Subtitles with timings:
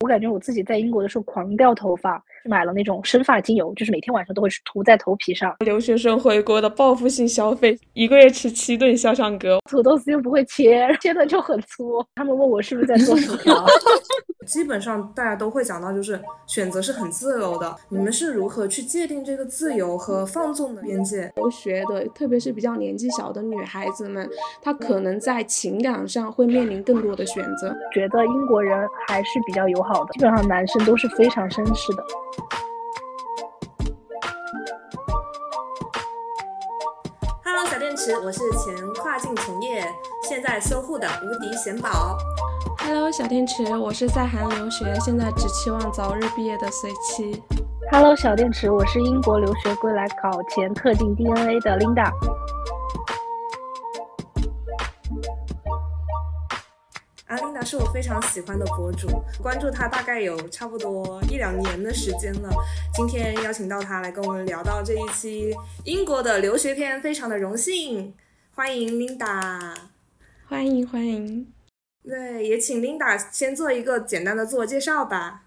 [0.00, 5.54] 我感觉我自己在英国的时候狂掉头发，买了那种生发精油，就是每天晚上都会涂在头皮上。
[5.60, 12.04] 留学生回国的报复性消费，一个月吃七顿小香哥，土豆丝又不会切，切的就很粗。
[12.14, 13.64] 他们问我是不是在做薯条。
[14.46, 17.76] 基本上大家都会讲到，就是选择是很自由的。
[17.88, 21.30] 你们是如何去界定这个自由和放纵的边界？
[21.36, 24.28] 留学的，特别是比较年纪小的女孩子们，
[24.60, 27.72] 她可能在情感上会面临更多的选择。
[27.92, 32.04] 觉得英国人还是比较友好的，基本上男生都是非常绅士的。
[37.62, 39.84] Hello，小电池，我是前跨境从业，
[40.26, 42.16] 现在修护的无敌贤宝。
[42.78, 47.42] Hello，小电池，我是在韩留学，现在只期望早日毕业的随七。
[47.92, 52.10] Hello，小电池，我是英国留学归来搞前特定 DNA 的 Linda。
[57.30, 59.06] 阿琳达是我非常喜欢的博主，
[59.40, 62.50] 关注她大概有差不多一两年的时间了。
[62.92, 68.12] 今天邀请到她来跟我们聊到这一期英国的留学篇，非常的荣幸，
[68.56, 69.76] 欢迎 Linda，
[70.48, 71.46] 欢迎欢迎。
[72.02, 75.44] 对，也请 Linda 先做一个简单的自我介绍吧。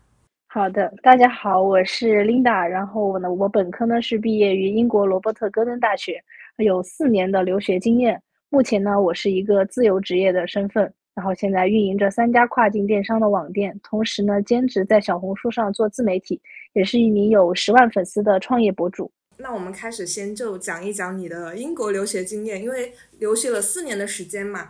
[0.47, 6.23] 好的，大家好，我是 Linda，然后我呢，我本科呢是毕业于英国罗伯特戈登大学，
[6.59, 8.23] 有四年的留学经验。
[8.47, 10.93] 目前呢，我是一个自由职业的身份。
[11.15, 16.41] 然后现在运营着三家跨境电商的网店，同时呢兼职在小红书上做自媒体，
[16.73, 19.11] 也是一名有十万粉丝的创业博主。
[19.37, 24.69] 那我们开始先就讲一讲你的英国留学经验，因为留学了四年的时间嘛。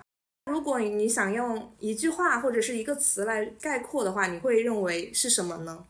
[0.51, 5.85] 如果你想用一句话或者是一个词来概括的话，你会认为是什么呢？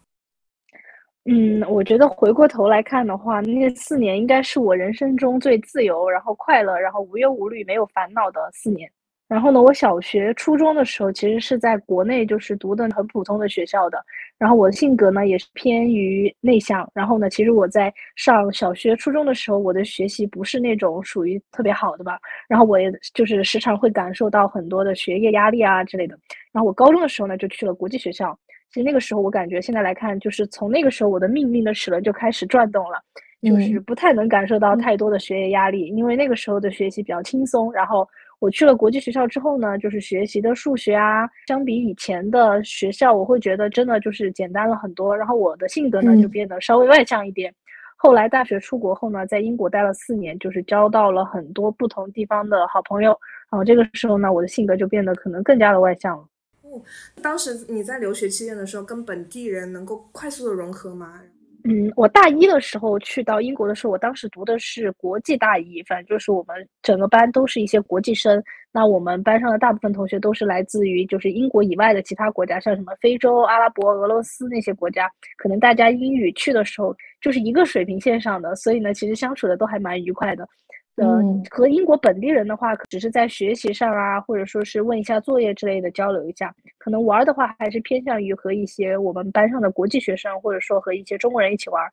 [1.25, 8.91] 嗯，我觉得回过头来看的话，那四年应该是我人生中最自由、然后快乐、然后无忧无虑、没有烦恼的四年。
[9.33, 13.97] 然后呢，我小学、初中的时候其实是在国内就是读的很普通的学校的。
[14.37, 16.87] 然后我的性格呢也是偏于内向。
[16.93, 22.19] 然后呢，其实我在上小学、初中的时候，我的学习不是那种属于特别好的吧。
[22.47, 26.15] 然后我也就是时常会感受到很多的学业压力啊之类的。
[26.51, 28.37] 然后我高中的时候呢，就去了国际学校。
[28.69, 33.01] 其实那个时候我感觉现在来看，就是从那个时候我的命运的齿轮就开始转动了，
[33.41, 37.73] 就是不太能感受到太多的学业压力，因为那个时候的学习比较轻松。
[37.73, 38.07] 然后。
[38.43, 45.15] 我去了国际学校之后呢，就是学习的数学啊，相比以前的学校，我会觉得真的就是简单了很多。
[45.17, 47.55] 然后我的性格呢就变得稍微外向一点。
[47.95, 53.17] 后来大学出国后呢，在英国待了四年，就是交到了很多不同地方的好朋友。
[53.49, 56.25] 然后这个时候呢，我的性格就变得可能更加的外向了。
[56.63, 56.81] 哦，
[57.21, 61.21] 当时你在留学期间的时候，跟本地人能够快速的融合吗？
[61.65, 68.43] 嗯，我大一的时候去到英国的时候，我当时读的是国际大一，反正就是我们整个班都是一些国际生。
[68.71, 75.09] 那我们班上的大部分同学都是来自于就是英国以外的其他国家，像什么非洲、阿拉伯、俄罗斯那些国家。
[75.37, 80.45] 可能大家英语去的时候就是一个水平线上的，所以呢，其实相处的都还蛮愉快的。
[80.95, 86.53] 嗯，和英国本地人的话，只是在学习上啊，或者说是问一下作业之类的交流一下。
[86.77, 91.83] 可能玩的话，还是偏向于和一些我们班上的国际学生，或者说和一些中国人一起玩。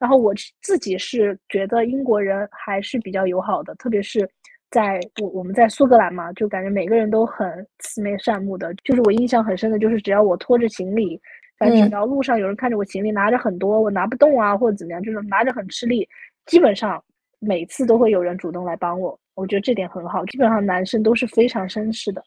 [0.00, 4.28] 然后我自己是觉得英国人还是比较友好的，特别是
[4.68, 8.74] 在我我们在苏格兰嘛，就感觉每个人都很慈眉善目的。
[8.82, 11.20] 就是我印象很深的，就是只要我拖着行李，
[11.56, 16.08] 反正只要路上有人看着我行李拿着很多，我拿不动啊，或者怎么样，就是拿着很吃力，
[16.46, 17.00] 基本上。
[17.44, 20.24] 每次都会有人主动来帮我，我觉得这点很好。
[20.26, 22.22] 基本上男生都是非常绅士的。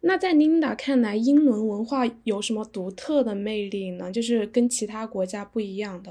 [0.00, 4.10] 那在 Linda 看来，英伦文化有什么独特的魅力呢？
[4.10, 6.10] 就是跟其他国家不一样的。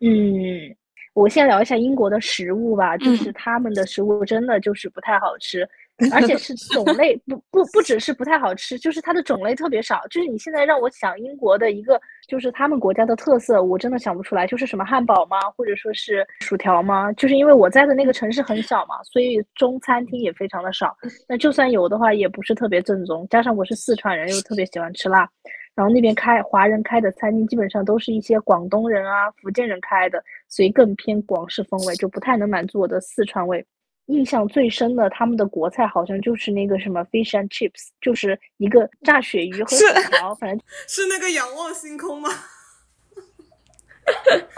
[0.00, 0.74] 嗯，
[1.14, 5.68] 我先聊一下英国的食物吧，就是他们的食物真的就是不太好吃。
[6.12, 10.00] 而且是种类不不不只是不太好吃，就是它的种类特别少。
[10.10, 14.46] 就是你现在让我想英国的一个，就是他们国家的特色，我真的想不出来。
[14.46, 15.38] 就是什么汉堡吗？
[15.56, 17.12] 或者说是薯条吗？
[17.14, 20.96] 就是因为我在的那个城市很小嘛，所以中餐厅也非常的少。
[21.28, 23.26] 那就算有的话，也不是特别正宗。
[23.28, 25.28] 加上我是四川人，又特别喜欢吃辣，
[25.74, 33.66] 然后那边开华人开的餐厅，基本上都是一些广东人啊、福建人开的，所以更偏广式风味，就不太能满足我的四川味。
[34.08, 42.28] 印象最深的，他们的国菜好像就是那个什么 fish and chips，就是一个炸鳕鱼和薯条，反正 是那个仰望星空吗？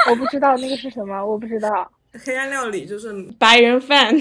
[0.08, 1.91] 我不知道那个是什么，我不知道。
[2.25, 4.14] 黑暗料理就是白人饭。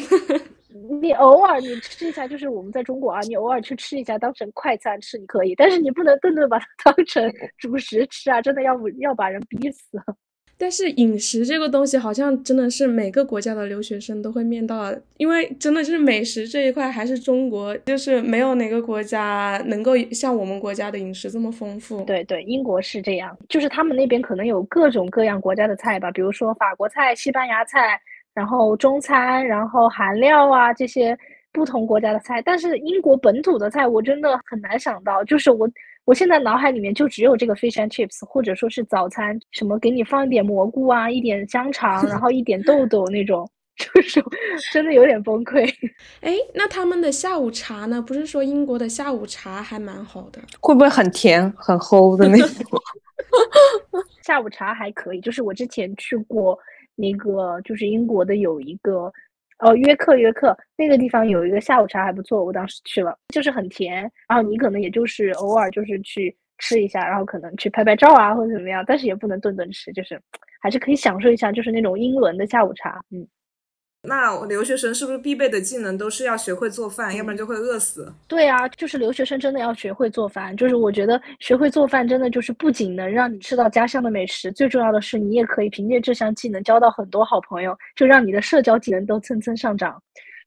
[1.02, 10.00] 你偶尔你吃一下，就是我们在中国啊，你偶尔去吃一下，当成快餐吃你可以，但是你不能顿顿把它当成主食吃啊，真的要不要把人逼死。
[10.62, 22.04] 但是饮食这个东西，好像真的是每个国家的留学生都会面到，因为真的就是美食这一块，还是中国就是没有哪个国家能够像我们国家的饮食这么丰富。
[22.04, 27.98] 对对，英国是这样，就是他们那边可能有各种各样国家的菜吧，比如说法国菜、西班牙菜，
[28.34, 31.18] 然后中餐，然后韩料啊这些
[31.54, 32.42] 不同国家的菜。
[32.42, 35.70] 但是英国本土的菜，我真的很难想到，就是我。
[36.06, 43.48] 我现在脑海里面就只有这个 fish and chips，或者说是早餐，什么给你放一点蘑菇啊，一点香肠，然后一点豆豆那种，
[43.78, 44.24] 就是
[44.74, 45.72] 真的有点崩溃。
[46.22, 48.02] 哎，那他们的下午茶呢？
[48.02, 50.42] 不是说英国的下午茶还蛮好的？
[50.60, 52.82] 会不会很甜很齁的那种？
[54.24, 56.58] 下午茶还可以，就是我之前去过
[56.96, 59.12] 那个，就是英国的有一个。
[59.60, 70.20] 哦，约克约克那个地方有一个下午茶还不错，我当时去了，就是很甜，然后你可能也就是偶尔就是去吃一下，然后可能去拍拍照啊或者怎么样，但是也不能顿顿吃，就是
[70.62, 73.28] 还是可以享受一下，就是那种英伦的下午茶，嗯。
[74.04, 78.12] 那留学生是不是必备的技能都是要学会做饭，要不然就会饿死？
[78.30, 80.56] 对啊，就是留学生真的要学会做饭。
[80.56, 90.02] 就是我觉得学会做饭真的就是不仅能让你吃到家乡的美食，最重要的是你也可以凭借这项技能交到很多好朋友，就让你的社交技能都蹭蹭上涨。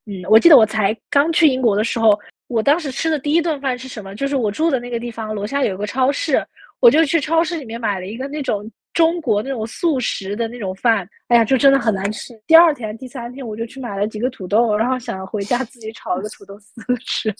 [0.06, 2.18] 嗯，我记得我才刚去英国的时候，
[2.48, 4.14] 我当时吃的第一顿饭是什么？
[4.14, 6.42] 就是我住的那个地方楼下有个超市，
[6.80, 8.68] 我就去超市里面买了一个那种。
[8.94, 12.38] 中国那种速食的那种饭，哎呀，就真的很难吃。
[12.46, 17.34] 第二天、第三天，我就去买了几个土豆，然后想回家自己炒一个土豆丝吃，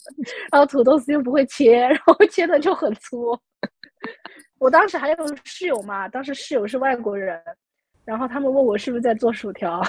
[0.51, 3.37] 然后土豆丝又不会切，然后切的就很粗。
[4.59, 7.39] 我当时还有室友嘛，当时室友是外国人，
[8.03, 9.81] 然后他们问我是不是在做薯条。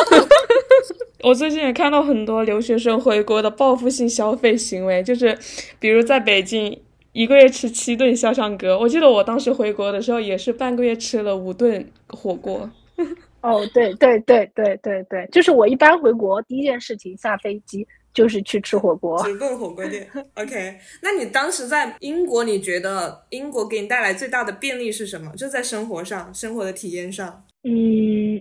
[1.24, 5.38] 我最近也看到很多留学生回国的报复性消费行为，就是
[5.78, 6.82] 比如在北京。
[7.12, 12.70] 一个月吃七顿肖像哥，我记得我当时回国的时候也是半个月吃了五顿火锅。
[13.42, 20.06] 哦，对对对对对对，就是我一般回国第一件事情下飞机就是去吃火锅，直奔火锅店。
[20.34, 25.32] OK，那你当时在英国，你觉得英国给你带来最大的便利是什么？
[25.36, 27.42] 就在生活上，生活的体验上。
[27.64, 28.40] 嗯，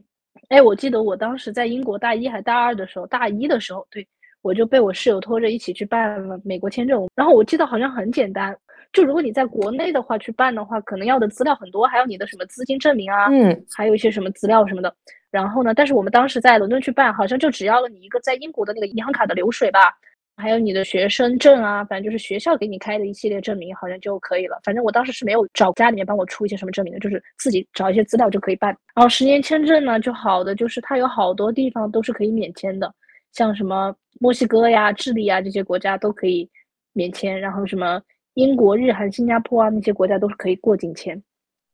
[0.49, 4.05] 哎，我记得我当时在英国大一还大二的时候，大一的时候，对。
[4.41, 8.55] 我就被我室友拖着一起去办了美国签证，然后我记得好像很简单，
[8.93, 14.93] 就如果你在国内的话去办的话，可能要的资料很多，还有你的什么资金证明啊，嗯，还有一些什么资料什么的。
[15.29, 19.93] 然后呢，但是我们当时在伦敦去办，好像就只要了你一个在英国的那个银行卡的流水吧，
[20.37, 24.59] 还有你的学生证啊，反正就是学校给你开的一系列证明，好像就可以了。
[24.63, 28.75] 反正我当时是没有找家里面帮我出一些什么证明的，就是自己找一些资料就可以办。
[28.95, 32.91] 然后十年签证呢，就好的就是它有好多地方都是可以免签的。
[33.31, 36.49] 像什么墨西哥呀、智利啊这些国家都可以
[36.93, 38.01] 免签，然后什么
[38.33, 41.21] 英国、日韩、新加坡啊那些国家都是可以过境签。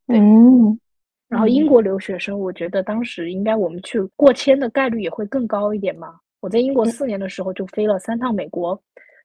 [0.07, 0.79] 嗯，
[1.27, 6.15] 然后英国留学生，我觉得当时应该我们去过签的概率也会更高一点嘛。
[6.41, 8.79] 我在英国四年的时候就飞了三趟美国，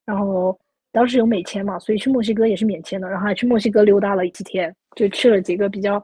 [0.06, 0.58] 然后
[0.90, 6.02] 当时有美签嘛，所以去墨西哥也是免签的，然后还去墨西哥溜达了几天，就去了几个比较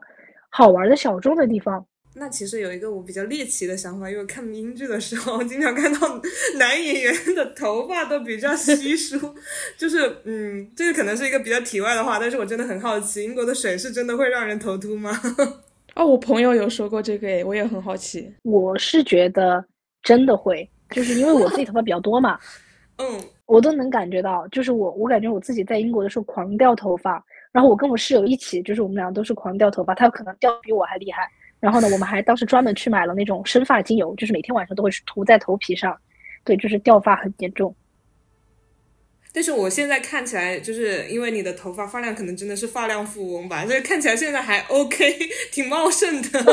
[0.49, 1.83] 好玩的小众的地方。
[2.19, 6.21] 那其实有一个我比较猎奇的想法，因为看英剧的时候，经常看到
[6.57, 9.35] 男演员的头发都比较稀疏，
[9.77, 15.11] 就是嗯，这个可能是一个比较题外的话，但是我真的很好奇，英国的水是真的会让人头秃吗？
[15.95, 18.33] 哦，我朋友有说过这个诶，我也很好奇。
[18.43, 19.63] 我是觉得
[20.01, 22.39] 真的会，就是因为我自己头发比较多嘛，
[22.97, 31.29] 嗯，我都能感觉到，就是我我感觉我自己在英国的时候狂掉头发，然后我跟我室友一起，就是我们俩都是狂掉头发，他可能掉比我还厉害。
[31.59, 35.97] 然后呢，我们还当时专门去买了那种生发精油，就是每天晚上都会涂在头皮上，
[36.43, 37.75] 对，就是掉发很严重。
[39.37, 45.15] 但是我现在看起来，就是因为你的头发发量可能真的是发量富翁吧，所以看起来现在还 OK，
[45.53, 46.43] 挺茂盛的。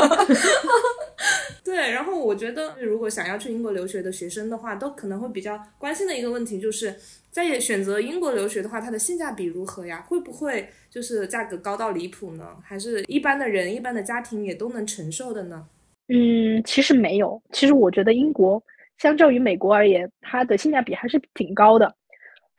[1.65, 6.93] 对，然后我觉得，如果想要去英国留学的学生的话，都可能会比较关心的一个问题就是。
[7.31, 10.05] 在选择英国留学的话，它的性价比如何呀？
[10.07, 12.55] 会不会就是价格高到离谱呢？
[12.63, 15.65] 还是一般的人、一般的家庭也都能承受的呢？
[16.07, 17.41] 嗯，其实没有。
[17.51, 18.63] 其实我觉得英国
[18.99, 21.93] 相较于美国而言，它的性价比还是挺高的。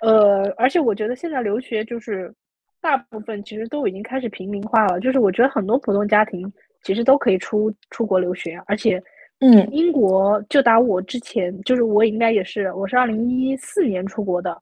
[0.03, 2.35] 呃，而且我觉得现在留学就是
[2.81, 5.01] 大部分其实都已经开始平民化了。
[5.01, 9.03] 就是我觉得很多普通家庭其实都可以出出国留学，而且。
[9.41, 14.59] 嗯，英国就打我之前，就是我应该也是，我是二零一四年出国的，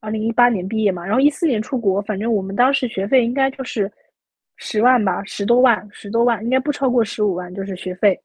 [0.00, 3.92] 二零一八年毕业嘛，然后一四年出国，反正我们当时学费应该就是
[4.56, 8.18] 十万吧，十多万，十多万，应该不超过十五万，就是学费。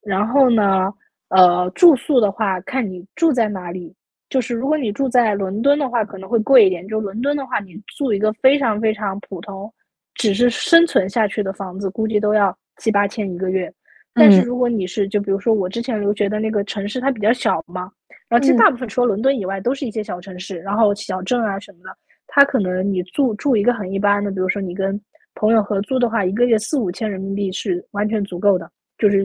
[0.00, 0.90] 然后呢，
[1.28, 3.94] 呃，住宿的话，看你住在哪里，
[4.34, 6.88] 就是如果你住在伦敦的话，可能会贵一点。
[6.88, 9.72] 就伦敦的话，你住一个非常非常普通，
[10.14, 13.72] 只是生存下去的房子，估计都要七八千一个月。
[14.12, 17.88] 但是如果你是就比如说我之前留学的那个城市，它比较小嘛，
[18.28, 25.00] 然后其实大部分除了伦敦以外都是一些小城市，然后小镇啊什么的，它可能你住住一个很一般的，比如说你跟
[25.36, 29.24] 朋友合租的话，一个月四五千人民币是完全足够的，就是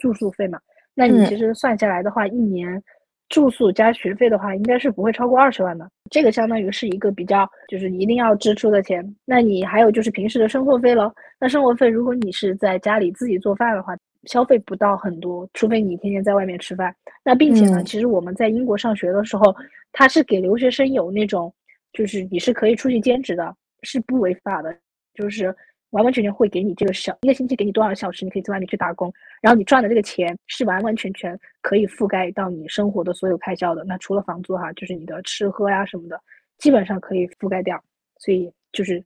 [0.00, 0.58] 住宿费嘛。
[0.94, 2.82] 那你其实算下来的话，一年
[3.28, 5.88] 住宿加学费的话，应该是不会超过二十万的。
[6.10, 9.04] 这个相当于是一个比较就是一定要支出的钱。
[9.24, 11.12] 那你还有就是平时的生活费喽。
[11.38, 16.94] 那生活费如果你是在家里自己做饭的话，消费不到很多，除非你天天在外面吃饭。
[17.22, 19.54] 那并且呢，其实我们在英国上学的时候，
[19.92, 21.52] 他是给留学生有那种，
[21.92, 24.74] 就是你是可以出去兼职的，是不违法的，
[25.14, 25.54] 就是
[25.90, 33.84] 完完全全会给你这个小一个星期给你多少小时，你可以在外面去打工，然后你赚的这个钱是完完全全可以覆盖到你生活的所有开销的。
[33.84, 36.20] 那除了房租哈，就是你的吃喝呀什么的，
[36.58, 37.82] 基本上可以覆盖掉，
[38.18, 39.02] 所以就是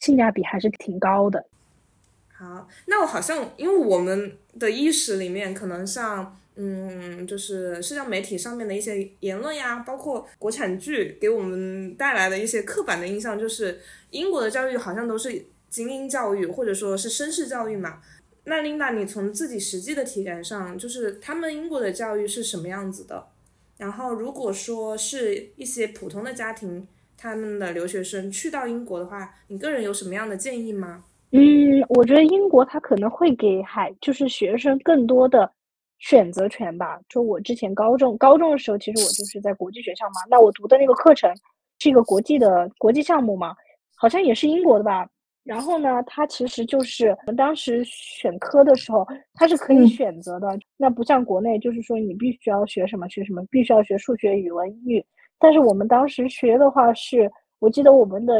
[0.00, 1.44] 性价比还是挺高的。
[2.28, 13.80] 好，那我好像因为我们的意识里面，可能像嗯，就是社交媒体上面的一些言论呀，包括国产剧给我们带来的一些刻板的印象，就是
[14.10, 18.00] 英国的教育好像都是精英教育，或者说是绅士教育嘛。
[18.44, 23.26] 那琳达，你从自己实际的体感上，就是他们英国的教育是什么样子的？
[23.76, 31.04] 然后，如果说是一些普通的家庭，他们的留学生去到英国的话，你个人有什么样的建议吗？
[31.30, 35.48] 嗯，我觉得英国它可能会给海就是学生更多的
[35.98, 36.98] 选择权吧。
[37.08, 41.30] 就我之前高中高中的时候，其实我就是在国际学校嘛，那我读的那个课程
[41.80, 43.54] 是一个国际的国际项目嘛，
[43.94, 45.06] 好像也是英国的吧。
[45.48, 50.46] 然后呢，它其实就是我们当时选科的时候，它是可以选择的。
[50.76, 55.04] 那不像国内，就是说你必须要学什么学什么，必须要学数学、语文、英语。
[55.38, 58.34] 但是我们当时学的话，是我记得我们的。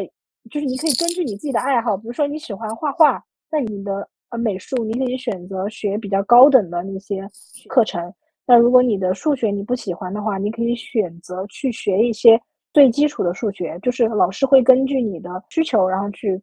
[0.50, 7.22] 就是你可以根据你自己的爱好，比如说你喜欢画画，那你的呃美术你可以选择学比较高等的那些
[7.68, 8.10] 课程。
[8.46, 12.40] 那如果你的数学你不喜欢的话，你可以选择去学一些
[12.72, 13.78] 最基础的数学。
[13.82, 16.40] 就是老师会根据你的需求，然后去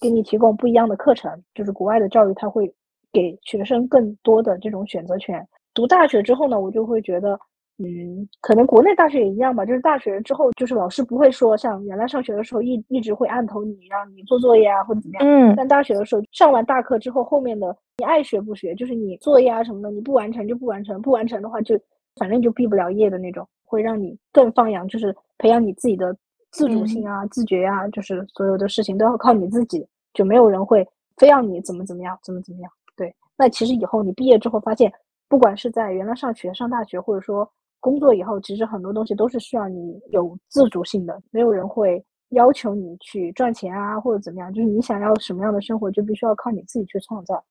[0.00, 1.30] 给你提供不一样的课程。
[1.54, 2.72] 就是国外的教育，它会
[3.12, 5.46] 给学生更多的这种选择权。
[5.74, 7.38] 读大学之后呢，我就会觉得。
[7.78, 15.28] 嗯，可能国内大学也一样吧，就是大学之后，就是老师不会说像原来上学的时候一一直会按头你，让你做作业啊或者怎么样。
[15.28, 15.52] 嗯。
[15.54, 21.78] 但大学的时候，上完大课之后，后面的你爱学不学，就是你作业啊什么的，你不完成就不完成，不完成的话就
[22.18, 26.16] 反正就毕不了业的那种，会让你更放养，就是培养你自己的
[26.56, 30.86] 自主性啊、自觉啊，就是所有的事情都要靠你自己，就没有人会
[31.16, 32.72] 非要你怎么怎么样，怎么怎么样。
[32.96, 33.14] 对。
[33.36, 34.92] 那其实以后你毕业之后发现，
[35.28, 37.48] 不管是在原来上学、上大学，或者说。
[37.78, 44.52] 工作以后，其实很多东西都是需要你有自主性的，没有人会要求你去赚钱啊，或者怎么样。
[44.52, 47.44] 就是你想要什么样的生活，就必须要靠你自己去创造。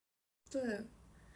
[0.51, 0.61] 对，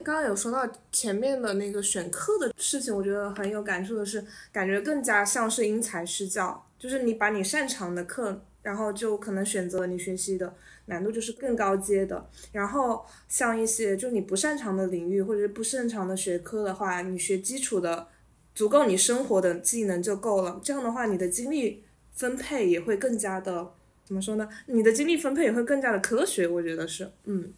[0.04, 10.54] 刚刚有说到前面的那个选课的事情，我觉得很有感触的是，感觉更加像是因材施教，就是你把你擅长的课，然后就可能选择你学习的
[10.86, 12.28] 难度就是更高阶的。
[12.52, 18.08] 然后像一些就你不擅长的领域或者是不擅长的学科的话，你学基础的。
[18.56, 21.82] 足够你生活的技能就够了，这样的话，你的精力
[22.14, 23.72] 分配也会更加的
[24.04, 24.50] 怎么说呢？
[24.66, 27.54] 你的精力分配也会更加的科学，我觉得是，嗯。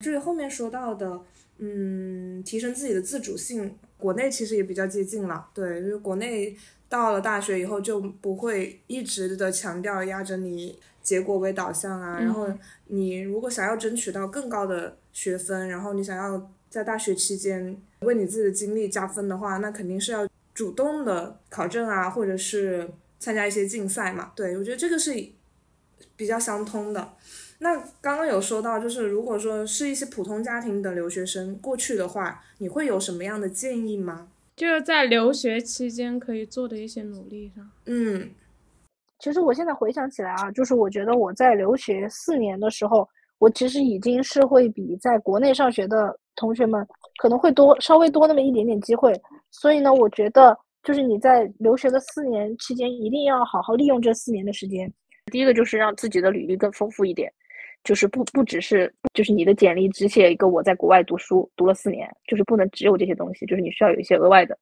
[0.00, 1.20] 至于后面说到的，
[1.58, 6.56] 嗯，提升自己的自主性，国内其实也比较接近了，对，就是国内
[6.88, 12.48] 到了大学以后就不会一直的强调压着你结果为导向啊，然后
[12.86, 20.26] 你如果想要争取到更高的学分，然后你想要在大学期间为你自己的经历加分的话，那肯定是要。
[20.54, 25.12] 主动的考证啊，或者是参加一些竞赛嘛，对我觉得这个是
[26.14, 27.12] 比较相通的。
[27.64, 34.28] 那刚刚有说到，就是如果说是一些普通家庭的留学生过去的话，你会有什么样的建议吗？
[34.54, 37.66] 就是在留学期间可以做的一些努力上。
[37.86, 38.28] 嗯，
[39.18, 49.18] 其实我现在回想起来啊，就是我觉得我在留学四年的时候，我其实已经是会比在国内上学的同学们可能会多稍微多那么一点点机会。
[49.50, 54.92] 所以呢，我觉得就是你在留学的四年期间，一定要好好利用这四年的时间。
[55.32, 57.32] 第一个就是让自己的履历更丰富一点，
[57.84, 64.58] 就是不不只是就是你的简历只写一个我在国外读书读了四年，就是不能只有这些东西，就是你需要有一些额外的。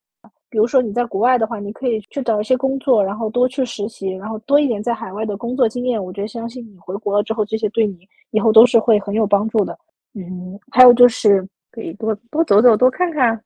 [0.50, 6.04] 比如说你在国外的话，你可以去找一些工作，然后多去实习，然后多一点在海外的工作经验。
[6.04, 9.78] 我觉得相信你回国了之后，这些对你以后都是会很有帮助的。
[10.12, 13.42] 嗯，还有就是可以多多走走，多看看。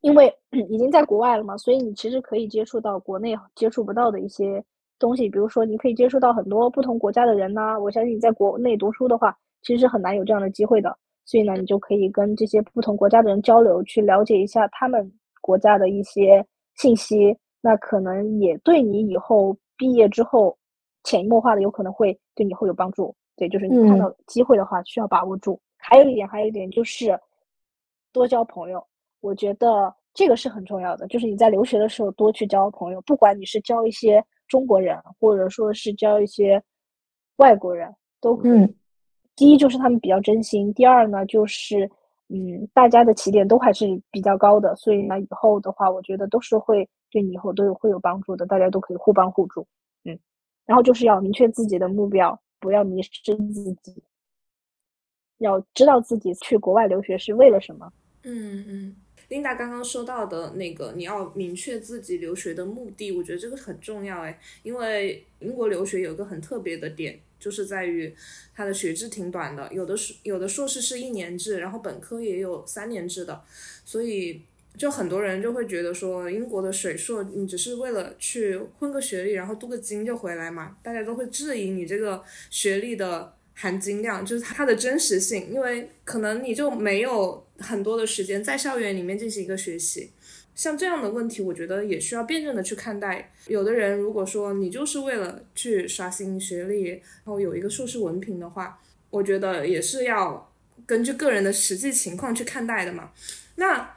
[0.00, 0.34] 因为
[0.68, 4.64] 已经在国外了嘛，所以你其实可以接触到国内接触不到的一些
[5.00, 7.76] 东西，比如说你可以接触到很多不同国家的人呐。
[7.76, 10.96] 我相信你在国内读书的话，其实是很难有这样的机会的。
[11.24, 16.44] 所以呢，你就可以跟这些不同国家的人交流，去了解一下他们国家的一些
[16.76, 17.36] 信息。
[17.62, 20.56] 那可能也对你以后毕业之后
[21.04, 23.14] 潜移默化的有可能会对你会有帮助。
[23.36, 25.58] 对，就是你看到机会的话，需要把握住。
[25.78, 27.18] 还有一点，还有一点就是
[28.12, 28.86] 多交朋友。
[29.20, 36.62] 我觉得这个是很重要的，就是你在留学的时候多去交朋友，不管你是交一些中国人，或者说是教一些
[37.36, 37.90] 外国人，
[38.20, 38.76] 都可以。
[39.34, 41.90] 第一就是他们比较真心，第二呢就是
[42.28, 49.66] 嗯，大家的起点都还是比较高的，所以呢以后的话，我觉得都是会对你以后都有会有帮助的，大家都可以互帮互助。
[50.04, 50.18] 嗯，
[50.66, 52.38] 然后就是要明确自己的目标。
[52.62, 54.04] 不要迷失自己，
[55.38, 57.90] 要知道自己去国外留学是为了什么。
[58.24, 58.96] 嗯嗯
[59.30, 68.14] ，Linda 刚刚说到的那个，你要明确自己留学的目的，我觉得这个很重要哎，因为英国留学有个很特别的点，就是在于
[68.54, 73.42] 它的学制挺短的，有的是有的硕士是一年制，然后本科也有三年制的，
[73.84, 74.42] 所以。
[74.78, 80.76] 就很多人就会觉得说，英国的水硕，你只是为了去混个学历，然后镀个金就回来嘛？
[80.80, 90.10] 大家都会质疑你这个学历的含金量，就是它的真实性，因为可能你就没有很多的时间在校园里面进行一个学习。
[90.54, 93.32] 像这样的问题，我觉得也需要辩证的去看待。
[93.46, 100.50] 有的人如果说你就是为了去刷新学历，然后有一个硕士文凭的话，我觉得也是要
[100.86, 103.12] 根据个人的实际情况去看待的嘛。
[103.56, 103.96] 那。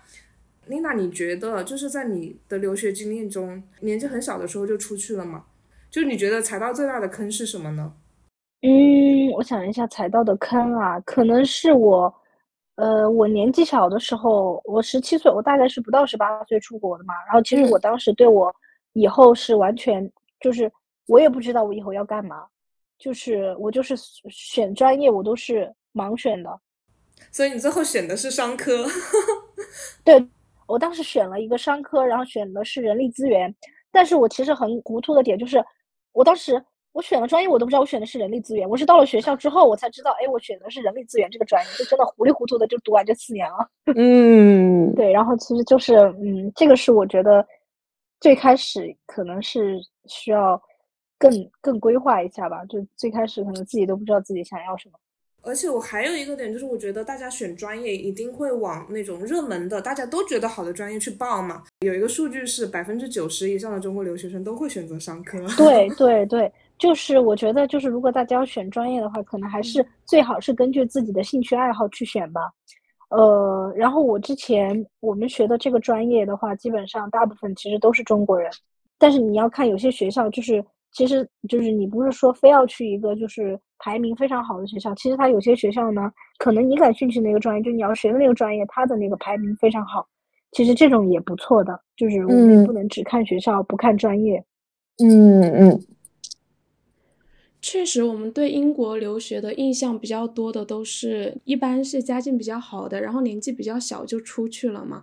[0.68, 5.44] 琳达，你觉得就是在你的留学经历中，年纪很小的时候就出去了吗？
[5.92, 7.94] 就你觉得踩到最大的坑是什么呢？
[8.66, 12.14] 嗯，我想一下，踩到的坑啊，可能是我，
[12.76, 17.14] 呃，我年纪小的时候，我十七岁，我大概是不到十八岁出国的嘛。
[17.26, 18.54] 然后其实我当时对我
[18.94, 20.72] 以后是完全就是
[21.08, 22.48] 我也不知道我以后要干嘛，
[22.98, 23.96] 就是我就是
[24.30, 26.60] 选专业我都是盲选的。
[27.32, 28.86] 所以你最后选的是商科？
[30.04, 30.28] 对。
[30.66, 33.54] 我当时选了一个商科，然后选的是人力资源，
[33.92, 35.64] 但是我其实很糊涂的点就是，
[36.14, 36.64] 我当时
[36.94, 43.68] 我选了专业，我都不知道我选的是人力资源，我是到了学校之后我才知道，哎，我选的是人力资源这个专业，就真的糊里糊涂的就读完这四年了。
[43.98, 47.46] 嗯，对，然后其实就是，嗯，这个是我觉得
[48.20, 50.62] 最开始可能是需要
[51.18, 54.96] 更更规划一下吧，就最开始可能自己都不知道自己想要什么。
[55.46, 61.64] 而且我还有一个点，就是我觉得大家选专业一定会往那种热门的、大家都觉得好的专业去报嘛。
[61.82, 65.38] 有一个数据是百分之九十以上的中国留学生都会选择商科。
[65.58, 66.50] 对对对，
[66.84, 72.42] 就是我觉得，就是如果大家要选专业的话，可能还是最好是根据自己的兴趣爱好去选吧。
[73.10, 78.52] 呃，然后我之前我们学的这个专业的话，基本上大部分其实都是中国人，
[78.98, 80.62] 但是你要看有些学校就是。
[80.96, 90.06] 其实就是你不是说非要去一个就是排名非常好的学校，其实它有些学校呢，可能你感兴趣那个专业，就你要学的那个专业，它的那个排名非常好，
[90.52, 91.82] 其实这种也不错的。
[91.98, 94.38] 就是我们不能只看学校不看专业。
[95.04, 95.82] 嗯嗯，
[97.64, 105.02] 确实，我们对英国留学的印象比较多的都是一般是家境比较好的，然后年纪比较小就出去了嘛。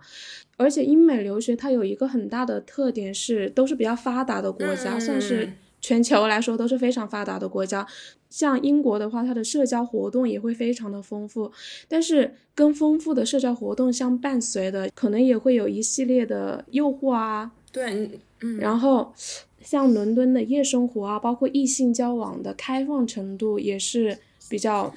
[0.57, 5.49] 而且英美留学它有一个很大的特点是，都是比较发达的国家，算是。
[5.83, 7.87] 全球来说都是非常发达的国家，
[8.29, 11.51] 像英国的话，它的社交活动也会非常的丰富。
[11.87, 17.51] 但是跟丰富的社交活动相伴随的，可能也会有一系列的诱惑啊。
[17.71, 18.59] 对，嗯。
[18.59, 19.11] 然后
[19.63, 24.17] 像伦敦的夜生活啊，包括异性交往的开放程度也是
[24.49, 24.93] 比较，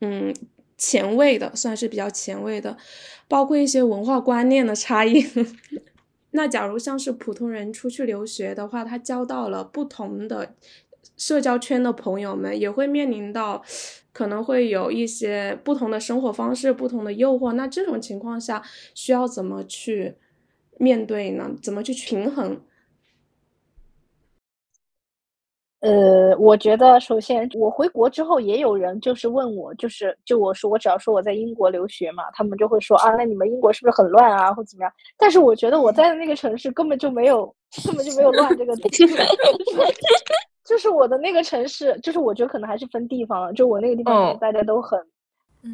[0.00, 0.34] 嗯，
[0.76, 2.76] 前卫的，算是比较前卫的，
[3.28, 5.24] 包括一些文化观念的差异。
[6.34, 10.54] 那假如像是普通人出去留学的话，他交到了不同的
[11.16, 13.62] 社交圈的朋友们，也会面临到
[14.12, 17.52] 可能会有一些不同的生活方式、不同的诱惑。
[17.52, 18.62] 那这种情况下，
[18.94, 20.14] 需要怎么去
[20.78, 21.54] 面对呢？
[21.62, 22.60] 怎么去平衡？
[25.82, 34.92] 呃，我觉得首先我回国之后，也有人就是问我，就是就我说我只要说我在英国留学嘛，他们就会说啊，那你们英国是不是很乱啊，或怎么样？
[35.18, 37.52] 但是我觉得我在的那个城市根本就没有，
[37.84, 39.04] 根本就没有乱这个东西，
[40.64, 44.98] 就是我的那个城市，就是我觉得可能还是分地方了，就我那个地方大家都很。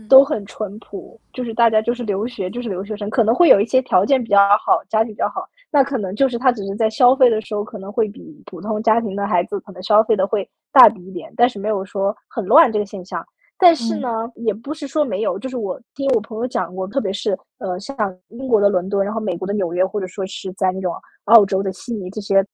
[0.06, 13.24] 都很淳朴，就是大家就是留学，就是留学生，可能会有一些条件比较好，家庭比较好，那可能就是他只是在消费的时候可能会比普通家庭的孩子可能消费的会大笔一点，但是没有说很乱这个现象。
[13.58, 22.44] 但是呢，也不是说没有，就是我听我朋友讲过，特别是呃像英国的伦敦，然后美国的纽约，或者说是在那种澳洲的悉尼这些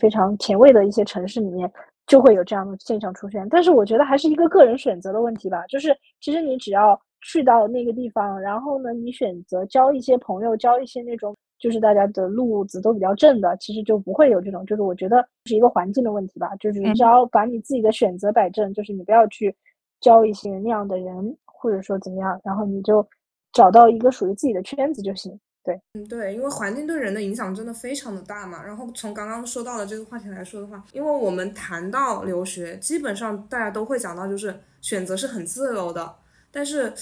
[0.00, 1.70] 非常前卫的一些城市里面。
[2.06, 5.66] 就会有这样的现象出现，但是我觉得还是一个个人选择的问题吧。
[5.66, 19.54] 就是其实你只要去到那个地方，然后呢，你选择交一些朋友，交一些那种就是大家的路子都比较正的，其实就不会有这种，就是我觉得是一个环境的问题吧，就是你只要把你自己的选择摆正，就是你不要去
[20.00, 23.06] 交一些那样的人，或者说怎么样，然后你就
[23.52, 25.38] 找到一个属于自己的圈子就行。
[25.64, 28.62] 对，嗯，对，因为环境对人的影响真的非常的大嘛。
[28.62, 36.14] 然后从刚刚说到的这个话题来说的话，因为我们谈到留学，基本上大家都会讲到就是选择是很自由的，
[36.52, 36.92] 但是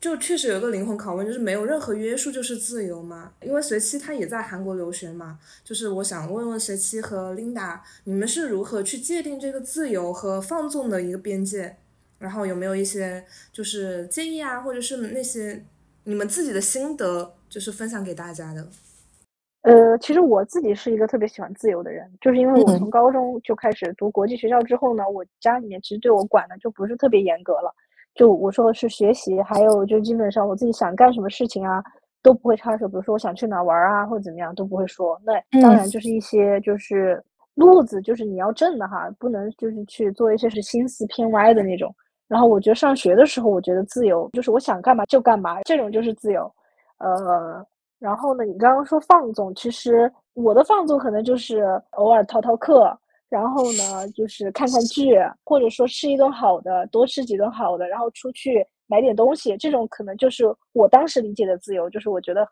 [0.00, 3.32] 就确实有一个灵魂拷问，就是没有任何约束就是自由嘛？
[3.42, 11.76] 因为随七他也在韩国留学嘛，就是我想问问随七和 Linda，你们是如何去界定这个自由和放纵的一个边界？
[12.18, 15.64] 然后有没有一些就是建议啊，或者是那些
[16.04, 17.34] 你们自己的心得？
[17.50, 18.64] 就是分享给大家的。
[19.62, 27.74] 呃，其实我自己是一个特别喜欢自由的人，就是因为我从高中就开始读国际学校之后呢，我家里面其实对我管的就不是特别严格了。
[28.14, 31.82] 就我说的是学习，还有就基本上我自己想干什么事情啊，
[32.22, 32.86] 都不会插手。
[32.88, 35.20] 比如说我想去哪玩啊，或者怎么样，都不会说。
[35.24, 37.22] 那当然就是一些就是
[37.54, 41.94] 路子，就是你要正的哈，不能就是去做一些是心思偏歪的那种。
[42.28, 46.52] 然后我觉得上学的时候，我觉得自由就是我想干嘛就干嘛，这种就是自由。
[46.98, 47.64] 呃，
[47.98, 48.44] 然后呢？
[48.44, 52.96] 你刚刚说放纵，其实我的放纵可能就是偶尔逃逃课，
[53.30, 55.14] 然后呢，就是看看剧，
[55.44, 62.46] 或者说吃一顿好的，多吃几顿好的，然后出去买点东西，这种可能就是我当时理解的自由，就是我觉得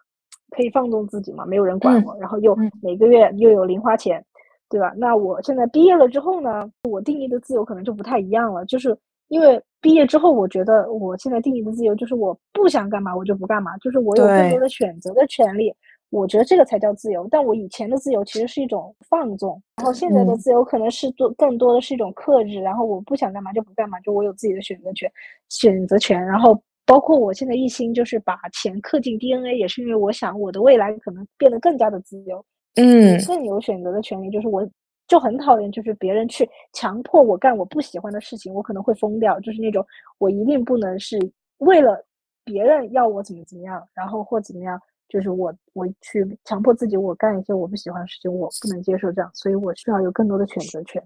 [0.51, 4.25] 可以放纵自己嘛，没有人管我，然后又每个月又有零花钱，
[4.71, 4.95] 对吧？
[4.97, 8.97] 那我现在毕业了之后呢，我定义的自由可能就不太一样了，就是
[9.29, 9.63] 因为。
[9.81, 15.73] 毕业之后，我觉得我现在定义的自由就是我不想干嘛我就不干嘛，就是我有更多的选择的权利。
[16.11, 17.27] 我觉得这个才叫自由。
[17.31, 22.61] 但我以前的自由其实是一种放纵，然后现在的自由可能是多更多的是一种克制。
[22.61, 25.11] 然后我不想干嘛就不干嘛，就我有自己的选择权，
[25.49, 26.21] 选择权。
[26.25, 32.45] 然后包括我现在一心就是把钱刻进 DNA，也是因为我想我的未来可能变得更加的自由，
[32.77, 34.31] 嗯，更有选择的权利。
[34.31, 34.69] 就是我。
[35.09, 39.41] 就很讨厌，就是别人去强迫我干我不喜欢的事情，我可能会疯掉。
[39.41, 39.83] 就是那种
[40.19, 41.19] 我一定不能是
[41.61, 42.05] 为了
[42.45, 51.03] 别人要我怎么怎么样，然后或怎么样，就是我我去强迫自己我干一些我不喜欢的事情，我不能接受这样，所以我需要有更多的选择权。